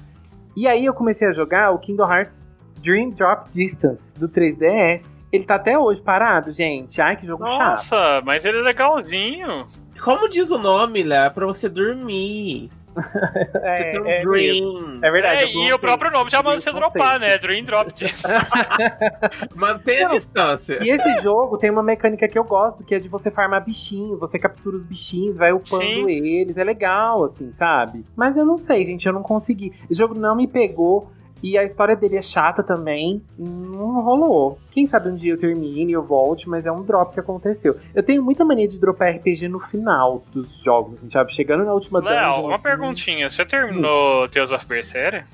[0.56, 2.50] E aí eu comecei a jogar o Kingdom Hearts
[2.82, 5.26] Dream Drop Distance do 3DS.
[5.30, 7.00] Ele tá até hoje parado, gente.
[7.00, 7.58] Ai, que jogo chato.
[7.58, 9.66] Nossa, mas ele é legalzinho.
[10.02, 11.26] Como diz o nome, Léo?
[11.26, 12.70] É pra você dormir.
[13.52, 15.00] Você É, tem um é dream.
[15.02, 15.44] É verdade.
[15.44, 17.36] É, eu e o próprio nome já manda você dropar, né?
[17.38, 17.92] Dream Drop.
[19.54, 20.78] Mantenha a distância.
[20.82, 24.18] E esse jogo tem uma mecânica que eu gosto, que é de você farmar bichinho,
[24.18, 26.08] você captura os bichinhos, vai upando Sim.
[26.08, 28.04] eles, é legal, assim, sabe?
[28.16, 29.72] Mas eu não sei, gente, eu não consegui.
[29.90, 31.10] Esse jogo não me pegou.
[31.44, 33.22] E a história dele é chata também.
[33.38, 34.58] Não rolou.
[34.70, 37.76] Quem sabe um dia eu termine e eu volte, mas é um drop que aconteceu.
[37.94, 41.34] Eu tenho muita mania de dropar RPG no final dos jogos, assim, sabe?
[41.34, 42.62] Chegando na última Léo, dungeon, uma assim.
[42.62, 43.28] perguntinha.
[43.28, 45.26] Você terminou Tales of Berseria?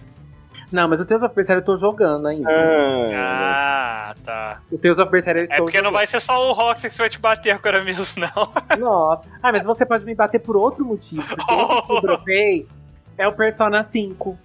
[0.73, 2.51] Não, mas o Tales of Berseria eu tô jogando ainda.
[3.15, 4.61] Ah, tá.
[4.69, 6.95] O Tales of Berseria eu É estou porque não vai ser só o Roxy que
[6.97, 8.53] você vai te bater agora mesmo, não.
[8.77, 9.23] Nossa.
[9.41, 11.23] Ah, mas você pode me bater por outro motivo.
[11.37, 12.67] Porque que eu dropei
[13.17, 14.37] é o Persona 5.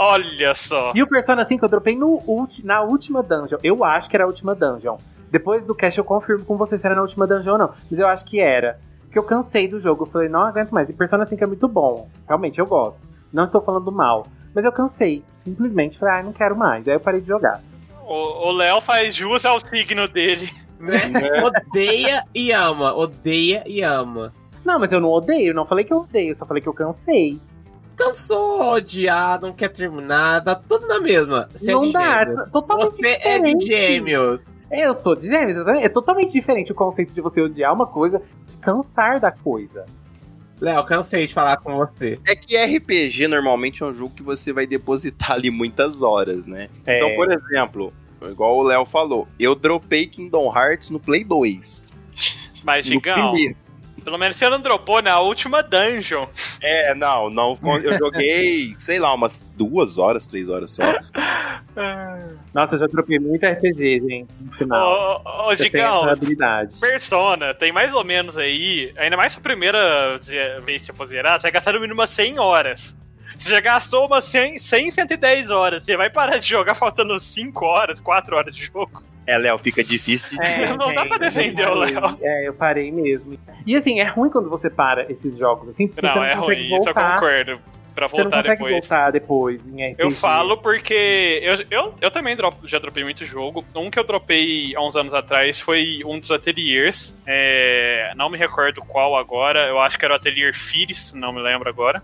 [0.00, 0.92] Olha só.
[0.94, 3.58] E o Persona 5 eu dropei no ulti, na última dungeon.
[3.64, 4.96] Eu acho que era a última dungeon.
[5.28, 7.70] Depois do cast eu confirmo com você se era na última dungeon ou não.
[7.90, 8.78] Mas eu acho que era.
[9.00, 10.04] Porque eu cansei do jogo.
[10.04, 10.88] Eu falei, não aguento mais.
[10.88, 12.08] E Persona 5 é muito bom.
[12.28, 13.02] Realmente, eu gosto.
[13.32, 14.28] Não estou falando mal.
[14.54, 15.24] Mas eu cansei.
[15.34, 16.86] Simplesmente falei, ah, não quero mais.
[16.86, 17.60] Aí eu parei de jogar.
[18.06, 20.48] O Léo faz jus ao signo dele.
[20.78, 20.94] Né?
[21.42, 22.94] Odeia e ama.
[22.94, 24.32] Odeia e ama.
[24.64, 25.48] Não, mas eu não odeio.
[25.48, 26.30] Eu não falei que eu odeio.
[26.30, 27.40] Eu só falei que eu cansei.
[27.98, 31.48] Cansou, odiar, não quer terminar, dá tudo na mesma.
[31.52, 32.24] Você não é de dá.
[32.24, 32.50] gêmeos.
[32.50, 33.66] Totalmente Você é de diferente.
[33.66, 34.52] gêmeos.
[34.70, 38.56] Eu sou de gêmeos, é totalmente diferente o conceito de você odiar uma coisa, de
[38.58, 39.84] cansar da coisa.
[40.60, 42.18] Léo, cansei de falar com você.
[42.26, 46.68] É que RPG normalmente é um jogo que você vai depositar ali muitas horas, né?
[46.86, 47.92] É, Então, por exemplo,
[48.22, 51.88] igual o Léo falou, eu dropei Kingdom Hearts no Play 2.
[52.64, 53.32] Mas, Gigão.
[54.08, 56.24] Pelo menos você não dropou na última dungeon.
[56.62, 57.58] É, não, não.
[57.82, 60.82] Eu joguei, sei lá, umas duas horas, três horas só.
[62.54, 65.22] Nossa, eu já troquei muito RPG, gente, no final.
[65.26, 66.06] Ô, ô, Digão.
[66.80, 70.18] Persona, tem mais ou menos aí, ainda mais se a primeira
[70.64, 72.98] vez que você for zerar, você vai gastar no mínimo umas 100 horas.
[73.36, 77.64] Você já gastou umas 100, 100, 110 horas, você vai parar de jogar faltando 5
[77.66, 79.02] horas, 4 horas de jogo.
[79.28, 80.76] É, Léo, fica difícil de dizer.
[80.76, 81.74] Não dá pra defender o.
[81.74, 82.18] Léo.
[82.22, 83.38] É, eu parei mesmo.
[83.66, 86.34] E assim, é ruim quando você para esses jogos, assim, porque você Não, não é
[86.36, 87.14] consegue ruim, isso eu voltar.
[87.14, 87.60] concordo.
[87.94, 88.72] Pra Você não voltar consegue depois.
[88.88, 89.96] voltar depois em RPG.
[89.98, 93.64] Eu falo porque eu, eu, eu também drop- já dropei muito jogo.
[93.74, 97.16] Um que eu dropei há uns anos atrás foi um dos ateliers.
[97.26, 99.66] É, não me recordo qual agora.
[99.66, 102.00] Eu acho que era o atelier Firis, não me lembro agora.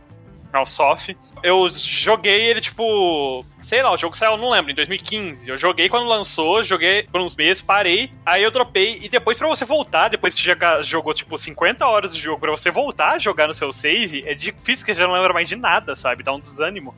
[0.55, 1.17] É o Soft.
[1.43, 3.45] Eu joguei ele, tipo.
[3.61, 5.51] Sei lá, o jogo saiu, não lembro, em 2015.
[5.51, 8.13] Eu joguei quando lançou, joguei por uns meses, parei.
[8.25, 9.01] Aí eu dropei.
[9.03, 12.51] E depois, pra você voltar, depois que você jogou, tipo, 50 horas de jogo, pra
[12.53, 15.49] você voltar a jogar no seu save, é difícil, que você já não lembra mais
[15.49, 16.23] de nada, sabe?
[16.23, 16.95] Dá um desânimo.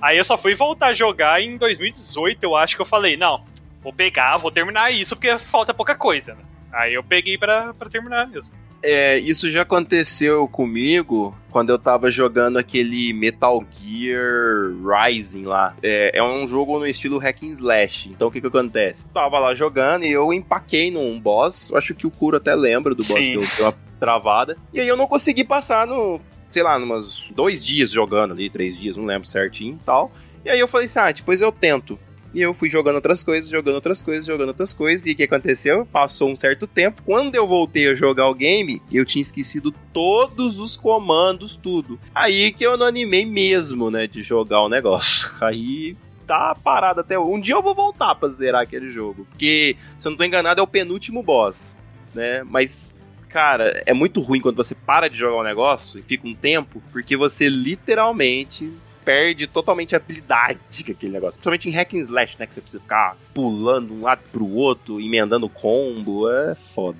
[0.00, 3.44] Aí eu só fui voltar a jogar em 2018, eu acho que eu falei, não,
[3.82, 6.42] vou pegar, vou terminar isso, porque falta pouca coisa, né?
[6.72, 8.54] Aí eu peguei pra terminar mesmo.
[8.82, 15.74] É, isso já aconteceu comigo quando eu tava jogando aquele Metal Gear Rising lá.
[15.82, 18.08] É, é um jogo no estilo hack and slash.
[18.08, 19.06] Então o que que acontece?
[19.08, 21.70] Tava lá jogando e eu empaquei num boss.
[21.70, 23.32] Eu acho que o Kuro até lembra do boss Sim.
[23.32, 24.56] que eu dei uma travada.
[24.72, 26.20] E aí eu não consegui passar no,
[26.50, 30.12] sei lá, nos dois dias jogando ali, três dias, não lembro certinho e tal.
[30.44, 31.98] E aí eu falei assim, ah, depois eu tento.
[32.34, 35.06] E eu fui jogando outras coisas, jogando outras coisas, jogando outras coisas.
[35.06, 35.86] E o que aconteceu?
[35.86, 37.02] Passou um certo tempo.
[37.04, 41.98] Quando eu voltei a jogar o game, eu tinha esquecido todos os comandos, tudo.
[42.14, 45.30] Aí que eu não animei mesmo, né, de jogar o negócio.
[45.40, 47.18] Aí tá parado até.
[47.18, 49.24] Um dia eu vou voltar pra zerar aquele jogo.
[49.30, 51.76] Porque, se eu não tô enganado, é o penúltimo boss,
[52.14, 52.42] né?
[52.44, 52.96] Mas.
[53.30, 56.82] Cara, é muito ruim quando você para de jogar o negócio e fica um tempo,
[56.90, 58.72] porque você literalmente
[59.08, 61.40] perde totalmente a habilidade com aquele negócio.
[61.40, 62.46] Principalmente em hack and slash, né?
[62.46, 66.30] Que você precisa ficar pulando um lado pro outro, emendando combo.
[66.30, 66.98] É foda.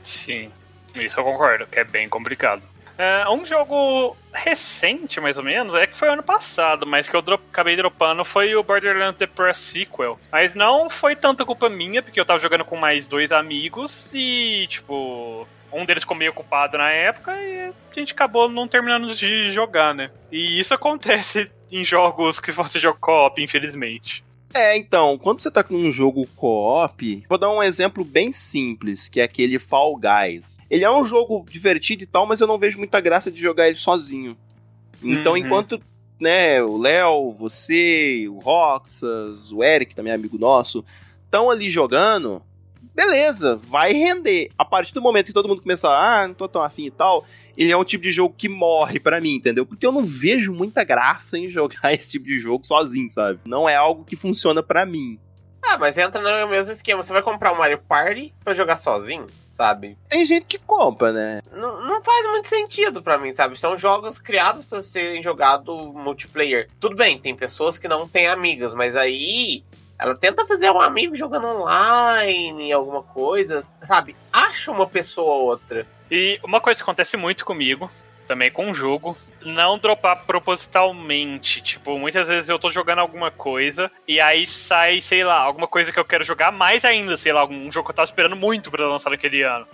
[0.00, 0.48] Sim,
[0.94, 2.62] isso eu concordo, que é bem complicado.
[2.96, 7.22] É, um jogo recente, mais ou menos, é que foi ano passado, mas que eu
[7.22, 10.20] drop, acabei dropando foi o Borderlands The Press Sequel.
[10.30, 14.66] Mas não foi tanta culpa minha, porque eu tava jogando com mais dois amigos e,
[14.68, 19.50] tipo, um deles ficou meio ocupado na época e a gente acabou não terminando de
[19.50, 20.10] jogar, né?
[20.30, 24.24] E isso acontece em jogos que você joga co-op, infelizmente.
[24.52, 29.08] É, então, quando você tá com um jogo co-op, vou dar um exemplo bem simples,
[29.08, 30.58] que é aquele Fall Guys.
[30.68, 33.68] Ele é um jogo divertido e tal, mas eu não vejo muita graça de jogar
[33.68, 34.36] ele sozinho.
[35.00, 35.38] Então, Uhum.
[35.38, 35.80] enquanto,
[36.18, 40.84] né, o Léo, você, o Roxas, o Eric, também amigo nosso,
[41.24, 42.42] estão ali jogando,
[42.94, 44.50] beleza, vai render.
[44.58, 47.24] A partir do momento que todo mundo começa, ah, não tô tão afim e tal,
[47.56, 49.66] ele é um tipo de jogo que morre pra mim, entendeu?
[49.66, 53.40] Porque eu não vejo muita graça em jogar esse tipo de jogo sozinho, sabe?
[53.44, 55.18] Não é algo que funciona pra mim.
[55.62, 57.02] Ah, mas entra no mesmo esquema.
[57.02, 59.96] Você vai comprar um Mario Party pra jogar sozinho, sabe?
[60.08, 61.42] Tem gente que compra, né?
[61.52, 63.60] Não, não faz muito sentido pra mim, sabe?
[63.60, 66.68] São jogos criados pra serem jogados multiplayer.
[66.80, 69.62] Tudo bem, tem pessoas que não têm amigas, mas aí
[70.00, 74.16] ela tenta fazer um amigo jogando online, alguma coisa, sabe?
[74.32, 75.86] Acha uma pessoa ou outra.
[76.10, 77.90] E uma coisa que acontece muito comigo,
[78.26, 81.60] também com o jogo, não dropar propositalmente.
[81.60, 85.92] Tipo, muitas vezes eu tô jogando alguma coisa e aí sai, sei lá, alguma coisa
[85.92, 88.70] que eu quero jogar mais ainda, sei lá, um jogo que eu tava esperando muito
[88.70, 89.66] pra lançar naquele ano.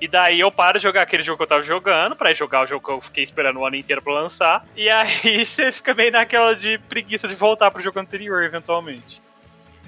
[0.00, 2.66] E daí eu paro de jogar aquele jogo que eu tava jogando, pra jogar o
[2.66, 4.66] jogo que eu fiquei esperando o ano inteiro pra lançar.
[4.74, 9.22] E aí você fica meio naquela de preguiça de voltar pro jogo anterior, eventualmente.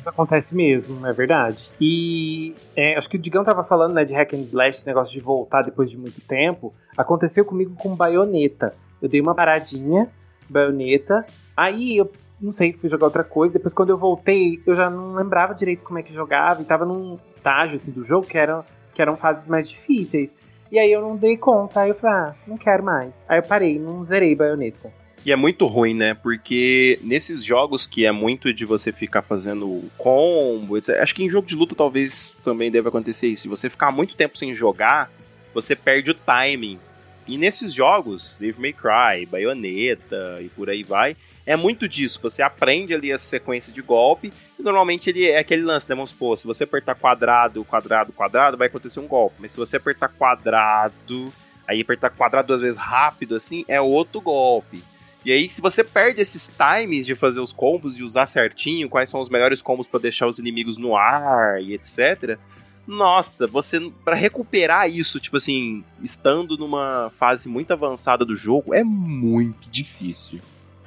[0.02, 1.70] Isso acontece mesmo, é verdade.
[1.80, 5.14] E é, acho que o Digão tava falando, né, de hack and slash, esse negócio
[5.14, 6.74] de voltar depois de muito tempo.
[6.96, 8.74] Aconteceu comigo com baioneta.
[9.00, 10.08] Eu dei uma paradinha,
[10.50, 11.24] baioneta.
[11.56, 13.52] Aí eu não sei, fui jogar outra coisa.
[13.52, 16.60] Depois, quando eu voltei, eu já não lembrava direito como é que jogava.
[16.60, 20.34] E tava num estágio assim, do jogo que eram, que eram fases mais difíceis.
[20.68, 21.82] E aí eu não dei conta.
[21.82, 23.24] Aí eu falei, ah, não quero mais.
[23.28, 24.90] Aí eu parei, não zerei baioneta.
[25.24, 26.14] E é muito ruim, né?
[26.14, 31.00] Porque nesses jogos que é muito de você ficar fazendo combo, etc.
[31.00, 33.42] Acho que em jogo de luta talvez também deve acontecer isso.
[33.42, 35.10] Se você ficar muito tempo sem jogar,
[35.54, 36.78] você perde o timing.
[37.26, 41.16] E nesses jogos, Devil May Cry, Bayonetta e por aí vai,
[41.46, 42.18] é muito disso.
[42.20, 45.94] Você aprende ali a sequência de golpe e normalmente ele é aquele lance, né?
[45.94, 49.36] Vamos supor, se você apertar quadrado, quadrado, quadrado, vai acontecer um golpe.
[49.38, 51.32] Mas se você apertar quadrado,
[51.66, 54.82] aí apertar quadrado duas vezes rápido assim, é outro golpe.
[55.24, 59.08] E aí, se você perde esses times de fazer os combos e usar certinho quais
[59.08, 62.38] são os melhores combos para deixar os inimigos no ar e etc.
[62.86, 68.82] Nossa, você para recuperar isso, tipo assim, estando numa fase muito avançada do jogo, é
[68.82, 70.40] muito difícil.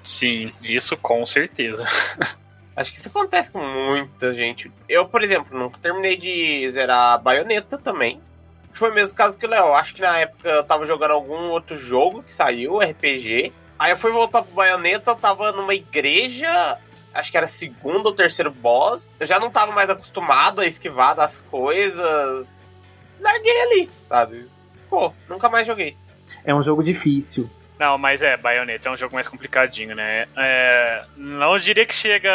[0.04, 1.86] Sim, isso com certeza.
[2.76, 4.70] Acho que isso acontece com muita gente.
[4.90, 8.20] Eu, por exemplo, nunca terminei de zerar a baioneta também.
[8.74, 9.74] Foi o mesmo caso que o Léo.
[9.74, 13.54] Acho que na época eu tava jogando algum outro jogo que saiu, RPG.
[13.78, 16.78] Aí eu fui voltar pro baioneta, eu tava numa igreja.
[17.14, 19.10] Acho que era segundo ou terceiro boss.
[19.20, 22.72] Eu já não tava mais acostumado a esquivar das coisas.
[23.20, 24.50] Larguei ali, sabe?
[24.90, 25.96] Pô, nunca mais joguei.
[26.44, 27.50] É um jogo difícil.
[27.80, 30.28] Não, mas é, Bayonetta é um jogo mais complicadinho, né?
[30.38, 32.32] É, não diria que chega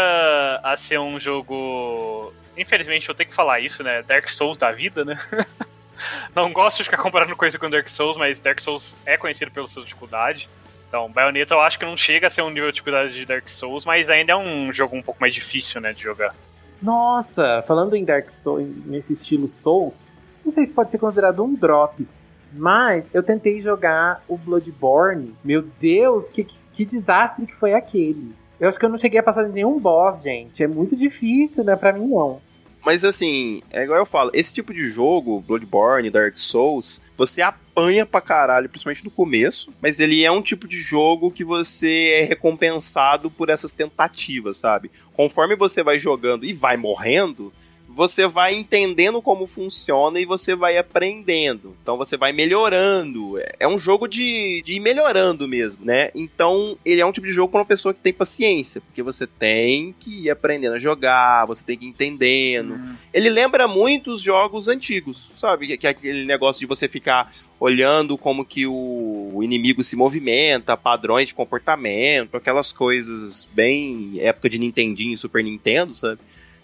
[0.62, 2.32] a ser um jogo.
[2.56, 4.02] Infelizmente, eu tenho que falar isso, né?
[4.02, 5.18] Dark Souls da vida, né?
[6.34, 9.66] não gosto de ficar comparando coisa com Dark Souls, mas Dark Souls é conhecido pela
[9.66, 10.48] sua dificuldade.
[10.90, 13.48] Então, Bayonetta eu acho que não chega a ser um nível de dificuldade de Dark
[13.48, 16.34] Souls, mas ainda é um jogo um pouco mais difícil, né, de jogar.
[16.82, 20.04] Nossa, falando em Dark Souls, nesse estilo Souls,
[20.44, 22.04] não sei se pode ser considerado um drop,
[22.52, 25.32] mas eu tentei jogar o Bloodborne.
[25.44, 28.34] Meu Deus, que, que desastre que foi aquele.
[28.58, 30.60] Eu acho que eu não cheguei a passar de nenhum boss, gente.
[30.60, 31.76] É muito difícil, né?
[31.76, 32.40] Pra mim, não.
[32.84, 38.06] Mas assim, é igual eu falo, esse tipo de jogo, Bloodborne, Dark Souls, você apanha
[38.06, 42.24] pra caralho, principalmente no começo, mas ele é um tipo de jogo que você é
[42.24, 44.90] recompensado por essas tentativas, sabe?
[45.12, 47.52] Conforme você vai jogando e vai morrendo,
[47.94, 51.76] você vai entendendo como funciona e você vai aprendendo.
[51.82, 53.34] Então você vai melhorando.
[53.58, 56.10] É um jogo de, de ir melhorando mesmo, né?
[56.14, 59.26] Então ele é um tipo de jogo para uma pessoa que tem paciência, porque você
[59.26, 62.78] tem que ir aprendendo a jogar, você tem que ir entendendo.
[63.12, 65.76] Ele lembra muito os jogos antigos, sabe?
[65.76, 70.76] Que, é aquele negócio de você ficar olhando como que o, o inimigo se movimenta,
[70.76, 76.18] padrões de comportamento, aquelas coisas bem época de Nintendinho e Super Nintendo, sabe?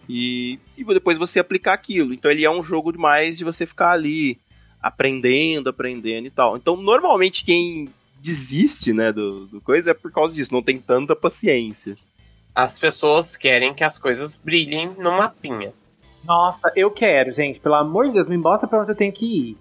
[0.09, 2.15] E, e depois você aplicar aquilo.
[2.15, 4.39] Então ele é um jogo demais de você ficar ali
[4.83, 6.57] aprendendo, aprendendo e tal.
[6.57, 7.89] Então normalmente quem
[8.21, 11.97] desiste, né, do, do coisa é por causa disso, não tem tanta paciência.
[12.55, 15.73] As pessoas querem que as coisas brilhem no mapinha.
[16.25, 17.61] Nossa, eu quero, gente.
[17.61, 19.59] Pelo amor de Deus, me mostra pra onde eu tenho que ir.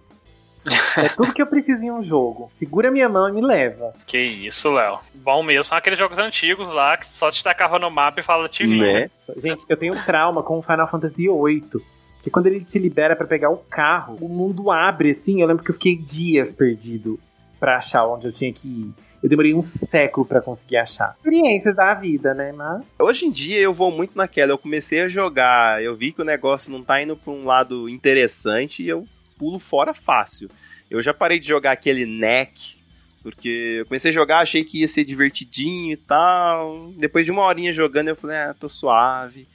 [0.97, 2.49] É tudo que eu preciso em um jogo.
[2.51, 3.93] Segura minha mão e me leva.
[4.05, 4.99] Que isso, Léo.
[5.13, 8.49] Bom mesmo são aqueles jogos antigos lá que só te tacava no mapa e fala
[8.49, 9.01] te vinha.
[9.01, 9.09] Né?
[9.38, 11.82] Gente, eu tenho um trauma com o Final Fantasy VIII.
[12.24, 15.41] Que quando ele se libera pra pegar o carro, o mundo abre assim.
[15.41, 17.20] Eu lembro que eu fiquei dias perdido
[17.59, 18.93] pra achar onde eu tinha que ir.
[19.22, 21.16] Eu demorei um século pra conseguir achar.
[21.18, 22.51] Experiências da vida, né?
[22.51, 22.93] Mas.
[22.99, 24.51] Hoje em dia eu vou muito naquela.
[24.51, 27.89] Eu comecei a jogar, eu vi que o negócio não tá indo pra um lado
[27.89, 29.05] interessante e eu
[29.38, 30.50] pulo fora fácil.
[30.90, 32.76] Eu já parei de jogar aquele neck,
[33.24, 36.92] porque eu comecei a jogar, achei que ia ser divertidinho e tal.
[36.98, 39.48] Depois de uma horinha jogando, eu falei, ah, tô suave.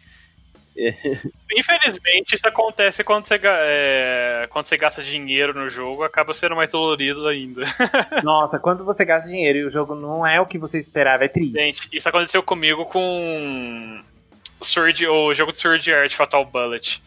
[1.57, 6.73] Infelizmente, isso acontece quando você, é, quando você gasta dinheiro no jogo, acaba sendo mais
[6.73, 7.63] dolorido ainda.
[8.23, 11.29] Nossa, quando você gasta dinheiro e o jogo não é o que você esperava, é
[11.29, 11.59] triste.
[11.59, 14.03] Gente, isso aconteceu comigo com
[14.61, 17.03] Sword, o jogo de Sword Art Fatal Bullet.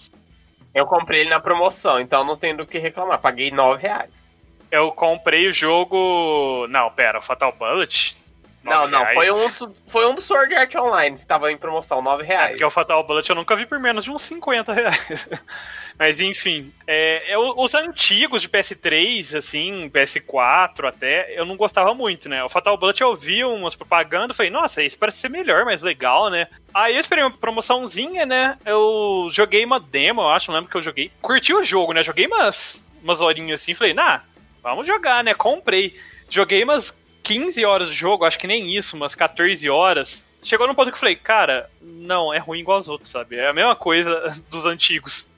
[0.74, 3.20] Eu comprei ele na promoção, então não tenho do que reclamar.
[3.20, 4.28] Paguei 9 reais.
[4.72, 6.66] Eu comprei o jogo.
[6.70, 8.18] Não, pera, o Fatal Bullet?
[8.64, 9.14] Não, não, reais.
[9.14, 12.50] foi um, foi um do Sword Art Online, que tava em promoção, 9 É, reais.
[12.52, 15.30] porque o Fatal Bullet eu nunca vi por menos de uns 50 reais.
[15.98, 22.28] Mas enfim, é, eu- os antigos de PS3, assim, PS4 até, eu não gostava muito,
[22.28, 22.44] né?
[22.44, 26.30] O Fatal Bullet eu vi umas propagandas falei, nossa, isso parece ser melhor, mais legal,
[26.30, 26.48] né?
[26.74, 28.58] Aí eu esperei uma promoçãozinha, né?
[28.66, 31.12] Eu joguei uma demo, eu acho, não lembro que eu joguei.
[31.22, 32.04] Curti o jogo, né?
[32.04, 34.22] Joguei umas, umas horinhas assim, falei, nah,
[34.62, 35.34] vamos jogar, né?
[35.34, 35.96] Comprei.
[36.30, 40.28] Joguei umas 15 horas de jogo, acho que nem isso, umas 14 horas.
[40.42, 43.38] Chegou num ponto que eu falei, cara, não, é ruim igual aos outros, sabe?
[43.38, 45.30] É a mesma coisa dos antigos.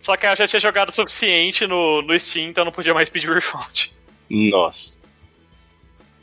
[0.00, 2.94] Só que eu já tinha jogado o suficiente no, no Steam, então eu não podia
[2.94, 3.90] mais pedir refund.
[4.30, 4.96] Nossa.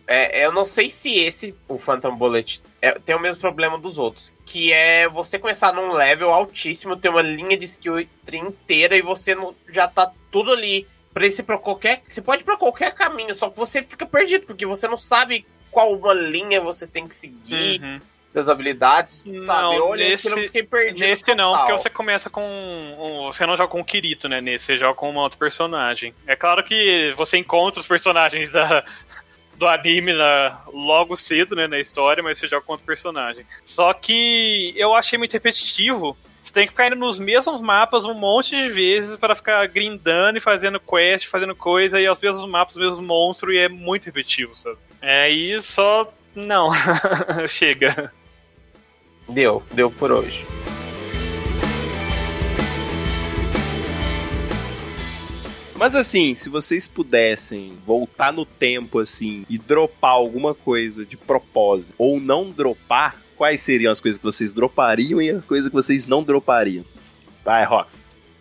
[0.07, 3.97] É, eu não sei se esse, o Phantom Bullet, é- tem o mesmo problema dos
[3.97, 4.31] outros.
[4.45, 7.99] Que é você começar num level altíssimo, ter uma linha de skill
[8.31, 10.87] inteira e você não, já tá tudo ali.
[11.13, 14.45] Pra você, pra qualquer, você pode ir pra qualquer caminho, só que você fica perdido,
[14.47, 18.01] porque você não sabe qual uma linha você tem que seguir Uhum.
[18.33, 19.25] Das habilidades.
[19.25, 19.75] Não, sabe?
[19.75, 21.05] Eu olhei nesse- aquilo e fiquei perdido.
[21.05, 22.41] Nesse não, porque você começa com.
[22.41, 24.41] um- você não joga com o Kirito, né?
[24.41, 26.13] Nesse você joga com um outro personagem.
[26.25, 28.83] É claro que você encontra os personagens da,
[29.55, 31.67] do anime na- logo cedo, né?
[31.67, 33.45] Na história, mas você joga com outro personagem.
[33.63, 36.17] Só que eu achei muito repetitivo.
[36.41, 40.37] Você tem que ficar indo nos mesmos mapas um monte de vezes para ficar grindando
[40.39, 44.05] e fazendo quest, fazendo coisa, e aos mesmos mapas, os mesmos monstros, e é muito
[44.07, 44.75] repetitivo, sabe?
[45.01, 46.11] É, e só.
[46.35, 46.69] Não.
[47.47, 48.11] Chega.
[49.33, 50.45] Deu, deu por hoje.
[55.75, 61.95] Mas assim, se vocês pudessem voltar no tempo assim e dropar alguma coisa de propósito
[61.97, 66.05] ou não dropar, quais seriam as coisas que vocês dropariam e a coisa que vocês
[66.05, 66.85] não dropariam?
[67.43, 67.91] Vai, Rox.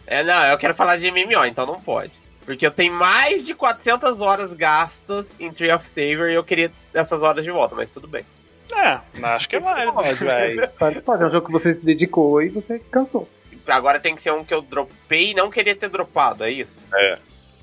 [0.07, 2.12] É, não, eu quero falar de MMO, então não pode.
[2.45, 6.70] Porque eu tenho mais de 400 horas gastas em Tree of Saver e eu queria
[6.93, 8.26] essas horas de volta, mas tudo bem.
[8.75, 9.93] É, acho que é válido.
[9.93, 10.68] Pode, vai.
[10.68, 13.29] Pode, pode, é um jogo que você se dedicou e você cansou.
[13.66, 16.85] Agora tem que ser um que eu dropei e não queria ter dropado, é isso?
[16.95, 17.18] É.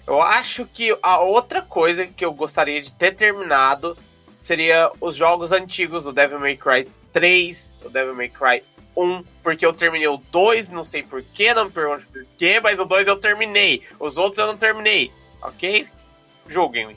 [0.08, 3.98] Eu acho que a outra coisa que eu gostaria de ter terminado
[4.42, 8.64] seria os jogos antigos, o Devil May Cry 3, o Devil May Cry
[8.96, 12.86] 1, porque eu terminei o 2, não sei porquê, não me pergunte porquê, mas o
[12.86, 13.84] 2 eu terminei.
[14.00, 15.88] Os outros eu não terminei, ok?
[16.48, 16.96] Julguem-me.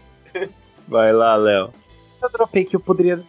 [0.88, 1.72] Vai lá, Léo.
[2.22, 3.22] Eu dropei que eu poderia.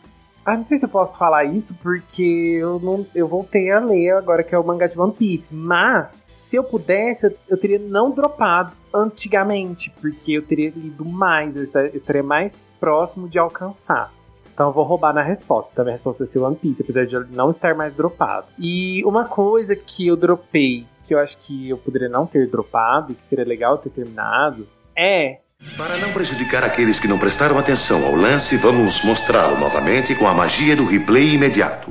[0.45, 3.05] Ah, não sei se eu posso falar isso, porque eu não.
[3.15, 5.53] Eu voltei a ler agora que é o mangá de One Piece.
[5.53, 11.55] Mas, se eu pudesse, eu, eu teria não dropado antigamente, porque eu teria lido mais,
[11.55, 14.11] eu estaria, eu estaria mais próximo de alcançar.
[14.53, 15.71] Então eu vou roubar na resposta.
[15.71, 18.47] Então a minha resposta vai ser One Piece, apesar de não estar mais dropado.
[18.59, 23.11] E uma coisa que eu dropei, que eu acho que eu poderia não ter dropado,
[23.11, 25.39] e que seria legal ter terminado, é
[25.77, 30.33] Para não prejudicar aqueles que não prestaram atenção ao lance, vamos mostrá-lo novamente com a
[30.33, 31.89] magia do replay imediato.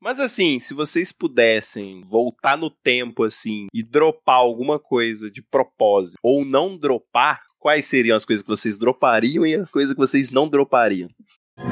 [0.00, 6.16] Mas assim, se vocês pudessem voltar no tempo assim e dropar alguma coisa de propósito
[6.22, 10.30] ou não dropar, quais seriam as coisas que vocês dropariam e a coisa que vocês
[10.30, 11.08] não dropariam?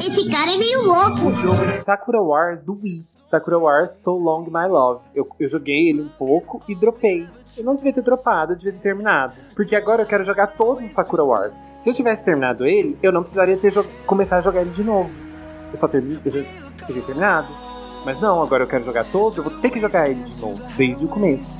[0.00, 1.28] Esse cara é meio louco.
[1.28, 3.04] o jogo de Sakura Wars do Wii.
[3.26, 5.00] Sakura Wars So Long My Love.
[5.14, 7.26] Eu, eu joguei ele um pouco e dropei.
[7.56, 9.34] Eu não devia ter dropado, eu devia ter terminado.
[9.54, 11.60] Porque agora eu quero jogar todos os Sakura Wars.
[11.78, 13.72] Se eu tivesse terminado ele, eu não precisaria ter
[14.06, 15.10] começar a jogar ele de novo.
[15.72, 17.48] Eu só teria terminado.
[18.04, 20.62] Mas não, agora eu quero jogar todos, eu vou ter que jogar ele de novo,
[20.76, 21.58] desde o começo.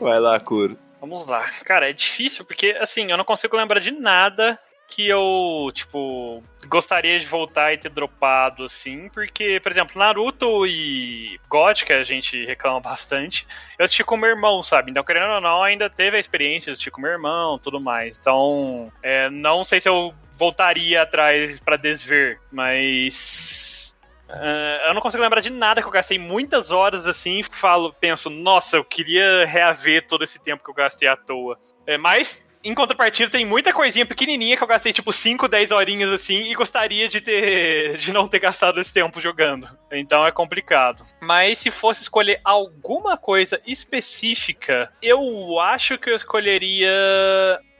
[0.00, 0.85] Vai lá, Kuro.
[1.06, 1.48] Vamos lá.
[1.64, 7.18] Cara, é difícil porque, assim, eu não consigo lembrar de nada que eu, tipo, gostaria
[7.18, 11.38] de voltar e ter dropado, assim, porque, por exemplo, Naruto e
[11.84, 13.46] que a gente reclama bastante,
[13.78, 14.90] eu assisti com meu irmão, sabe?
[14.90, 18.18] Então, querendo ou não, ainda teve a experiência de assistir com meu irmão tudo mais.
[18.18, 23.85] Então, é, não sei se eu voltaria atrás pra desver, mas.
[24.28, 27.42] Uh, eu não consigo lembrar de nada que eu gastei muitas horas assim.
[27.42, 31.58] Falo, penso, nossa, eu queria reaver todo esse tempo que eu gastei à toa.
[31.86, 36.10] É, mas em contrapartida, tem muita coisinha pequenininha que eu gastei tipo 5, 10 horinhas
[36.10, 39.68] assim e gostaria de ter de não ter gastado esse tempo jogando.
[39.92, 41.04] Então é complicado.
[41.20, 46.90] Mas se fosse escolher alguma coisa específica, eu acho que eu escolheria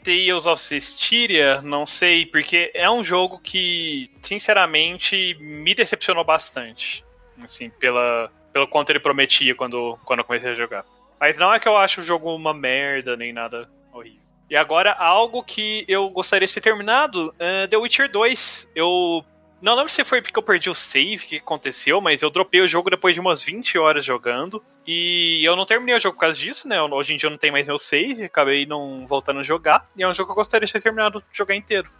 [0.06, 7.04] Tales of Cestiria, não sei, porque é um jogo que, sinceramente, me decepcionou bastante.
[7.42, 10.84] Assim, pela, pelo quanto ele prometia quando, quando eu comecei a jogar.
[11.18, 14.20] Mas não é que eu acho o jogo uma merda, nem nada horrível.
[14.48, 18.70] E agora, algo que eu gostaria de ter terminado, uh, The Witcher 2.
[18.76, 19.24] Eu
[19.60, 22.68] não lembro se foi porque eu perdi o save, que aconteceu, mas eu dropei o
[22.68, 24.62] jogo depois de umas 20 horas jogando.
[24.86, 26.80] E eu não terminei o jogo por causa disso, né?
[26.82, 29.86] Hoje em dia eu não tenho mais meu save, acabei não voltando a jogar.
[29.96, 31.90] E é um jogo que eu gostaria de ter terminado de jogar inteiro.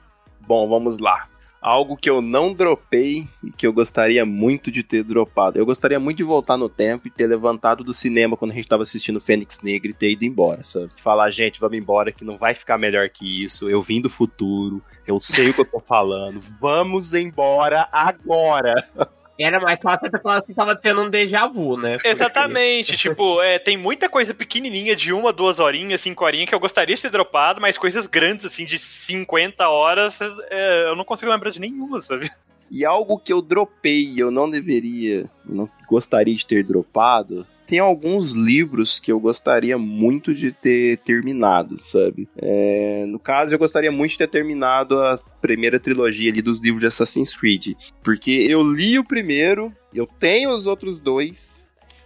[0.40, 1.28] Bom, vamos lá
[1.60, 5.58] algo que eu não dropei e que eu gostaria muito de ter dropado.
[5.58, 8.68] Eu gostaria muito de voltar no tempo e ter levantado do cinema quando a gente
[8.68, 10.90] tava assistindo Fênix Negra e ter ido embora, sabe?
[11.02, 13.68] Falar, gente, vamos embora que não vai ficar melhor que isso.
[13.68, 16.40] Eu vim do futuro, eu sei o que eu tô falando.
[16.60, 18.74] Vamos embora agora.
[19.38, 21.94] Era mais fácil você falar que tava tendo um déjà vu, né?
[21.94, 22.08] Porque...
[22.08, 26.60] Exatamente, tipo, é, tem muita coisa pequenininha de uma, duas horinhas, cinco horinhas que eu
[26.60, 30.18] gostaria de ter dropado, mas coisas grandes, assim, de 50 horas,
[30.50, 32.30] é, eu não consigo lembrar de nenhuma, sabe?
[32.70, 38.32] E algo que eu dropei eu não deveria, não gostaria de ter dropado, tem alguns
[38.32, 42.28] livros que eu gostaria muito de ter terminado, sabe?
[42.36, 46.80] É, no caso, eu gostaria muito de ter terminado a primeira trilogia ali dos livros
[46.80, 47.74] de Assassin's Creed.
[48.04, 51.64] Porque eu li o primeiro, eu tenho os outros dois,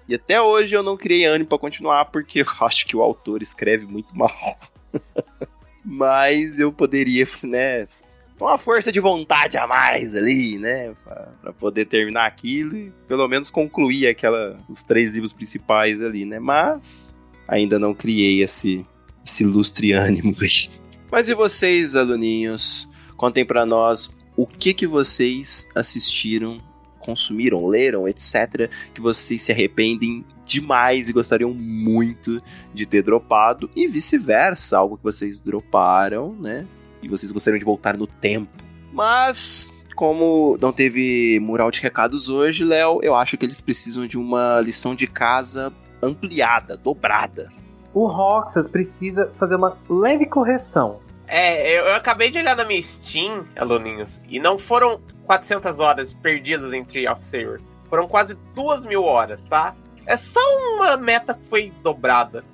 [0.09, 3.43] e até hoje eu não criei ânimo para continuar, porque eu acho que o autor
[3.43, 4.59] escreve muito mal.
[5.85, 7.87] Mas eu poderia, né,
[8.47, 10.95] uma força de vontade a mais ali, né?
[11.05, 16.25] Pra, pra, poder terminar aquilo e pelo menos concluir aquela, os três livros principais ali,
[16.25, 16.39] né?
[16.39, 18.85] Mas ainda não criei esse,
[19.25, 20.35] esse lustre ânimo.
[21.11, 22.89] Mas e vocês, aluninhos?
[23.17, 26.59] Contem para nós o que que vocês assistiram,
[26.99, 28.71] consumiram, leram, etc.
[28.95, 35.03] Que vocês se arrependem demais e gostariam muito de ter dropado e vice-versa, algo que
[35.03, 36.67] vocês droparam, né?
[37.03, 38.51] E vocês gostariam de voltar no tempo.
[38.93, 44.19] Mas, como não teve mural de recados hoje, Léo, eu acho que eles precisam de
[44.19, 45.73] uma lição de casa
[46.03, 47.49] ampliada, dobrada.
[47.93, 51.01] O Roxas precisa fazer uma leve correção.
[51.27, 56.13] É, eu, eu, acabei de olhar na minha Steam, aluninhos, e não foram 400 horas
[56.13, 57.61] perdidas em Tree of Saber.
[57.89, 59.77] Foram quase duas mil horas, tá?
[60.07, 60.41] É só
[60.75, 62.45] uma meta que foi dobrada.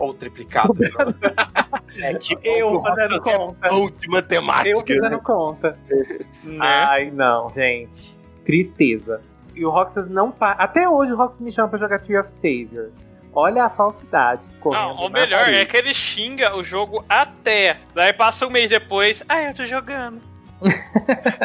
[0.00, 0.74] Ou triplicada.
[1.98, 3.74] É tipo eu fazendo conta.
[3.74, 4.70] Última temática.
[4.70, 5.20] Eu fazendo né?
[5.22, 5.78] conta.
[6.44, 6.58] né?
[6.60, 8.16] Ai, não, gente.
[8.44, 9.20] Tristeza.
[9.54, 10.52] E o Roxas não para.
[10.62, 12.90] Até hoje o Roxas me chama pra jogar Tree of Savior.
[13.32, 14.94] Olha a falsidade escorrendo.
[14.94, 15.58] Não, o melhor parede.
[15.58, 17.78] é que ele xinga o jogo até.
[17.92, 19.22] Daí passa um mês depois.
[19.28, 20.20] Ah, eu tô jogando.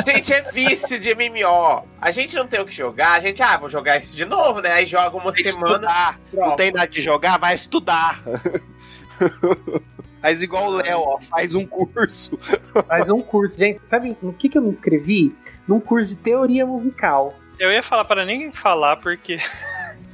[0.05, 1.87] Gente, é vício de MMO.
[1.99, 4.61] A gente não tem o que jogar, a gente, ah, vou jogar isso de novo,
[4.61, 4.71] né?
[4.71, 6.19] Aí joga uma tem semana.
[6.33, 8.21] Não tem nada de jogar, vai estudar.
[10.25, 12.39] Faz igual o Léo, ó, faz um curso.
[12.87, 13.59] Faz um curso.
[13.59, 15.35] Gente, sabe no que, que eu me inscrevi?
[15.67, 17.31] Num curso de teoria musical.
[17.59, 19.37] Eu ia falar para nem falar, porque.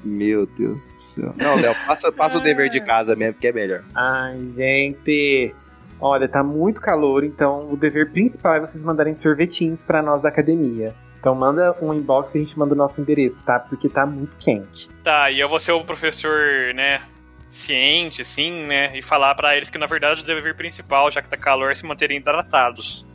[0.03, 1.33] Meu Deus do céu.
[1.37, 3.85] Não, Léo, passa, passa o dever de casa mesmo, que é melhor.
[3.95, 5.55] Ai, gente.
[6.01, 10.29] Olha, tá muito calor, então o dever principal é vocês mandarem sorvetinhos para nós da
[10.29, 10.95] academia.
[11.19, 13.59] Então manda um inbox que a gente manda o nosso endereço, tá?
[13.59, 14.89] Porque tá muito quente.
[15.03, 17.01] Tá, e eu vou ser o professor, né,
[17.47, 18.97] ciente, assim, né?
[18.97, 21.75] E falar para eles que na verdade o dever principal, já que tá calor, é
[21.75, 23.05] se manterem hidratados.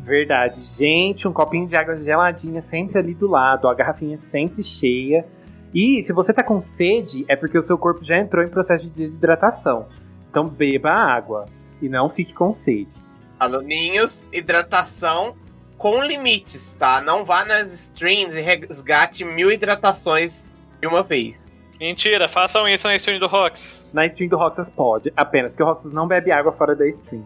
[0.00, 0.62] Verdade.
[0.62, 5.26] Gente, um copinho de água geladinha sempre ali do lado, a garrafinha sempre cheia.
[5.74, 8.84] E se você tá com sede, é porque o seu corpo já entrou em processo
[8.84, 9.88] de desidratação.
[10.30, 11.46] Então beba água
[11.80, 12.88] e não fique com sede.
[13.38, 15.36] Aluninhos, hidratação
[15.76, 17.00] com limites, tá?
[17.00, 20.48] Não vá nas streams e resgate mil hidratações
[20.80, 21.48] de uma vez.
[21.78, 23.88] Mentira, façam isso na stream do Rox.
[23.92, 27.24] Na stream do Roxas pode, apenas, porque o Roxas não bebe água fora da stream.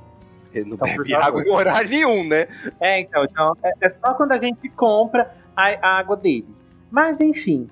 [0.53, 2.47] Ele não então, bebe água em horário nenhum, né?
[2.79, 6.49] É, então, então é, é, só quando a gente compra a, a, água dele.
[6.91, 7.71] Mas enfim,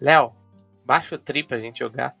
[0.00, 0.32] Léo,
[0.84, 2.16] baixa o tri pra gente jogar.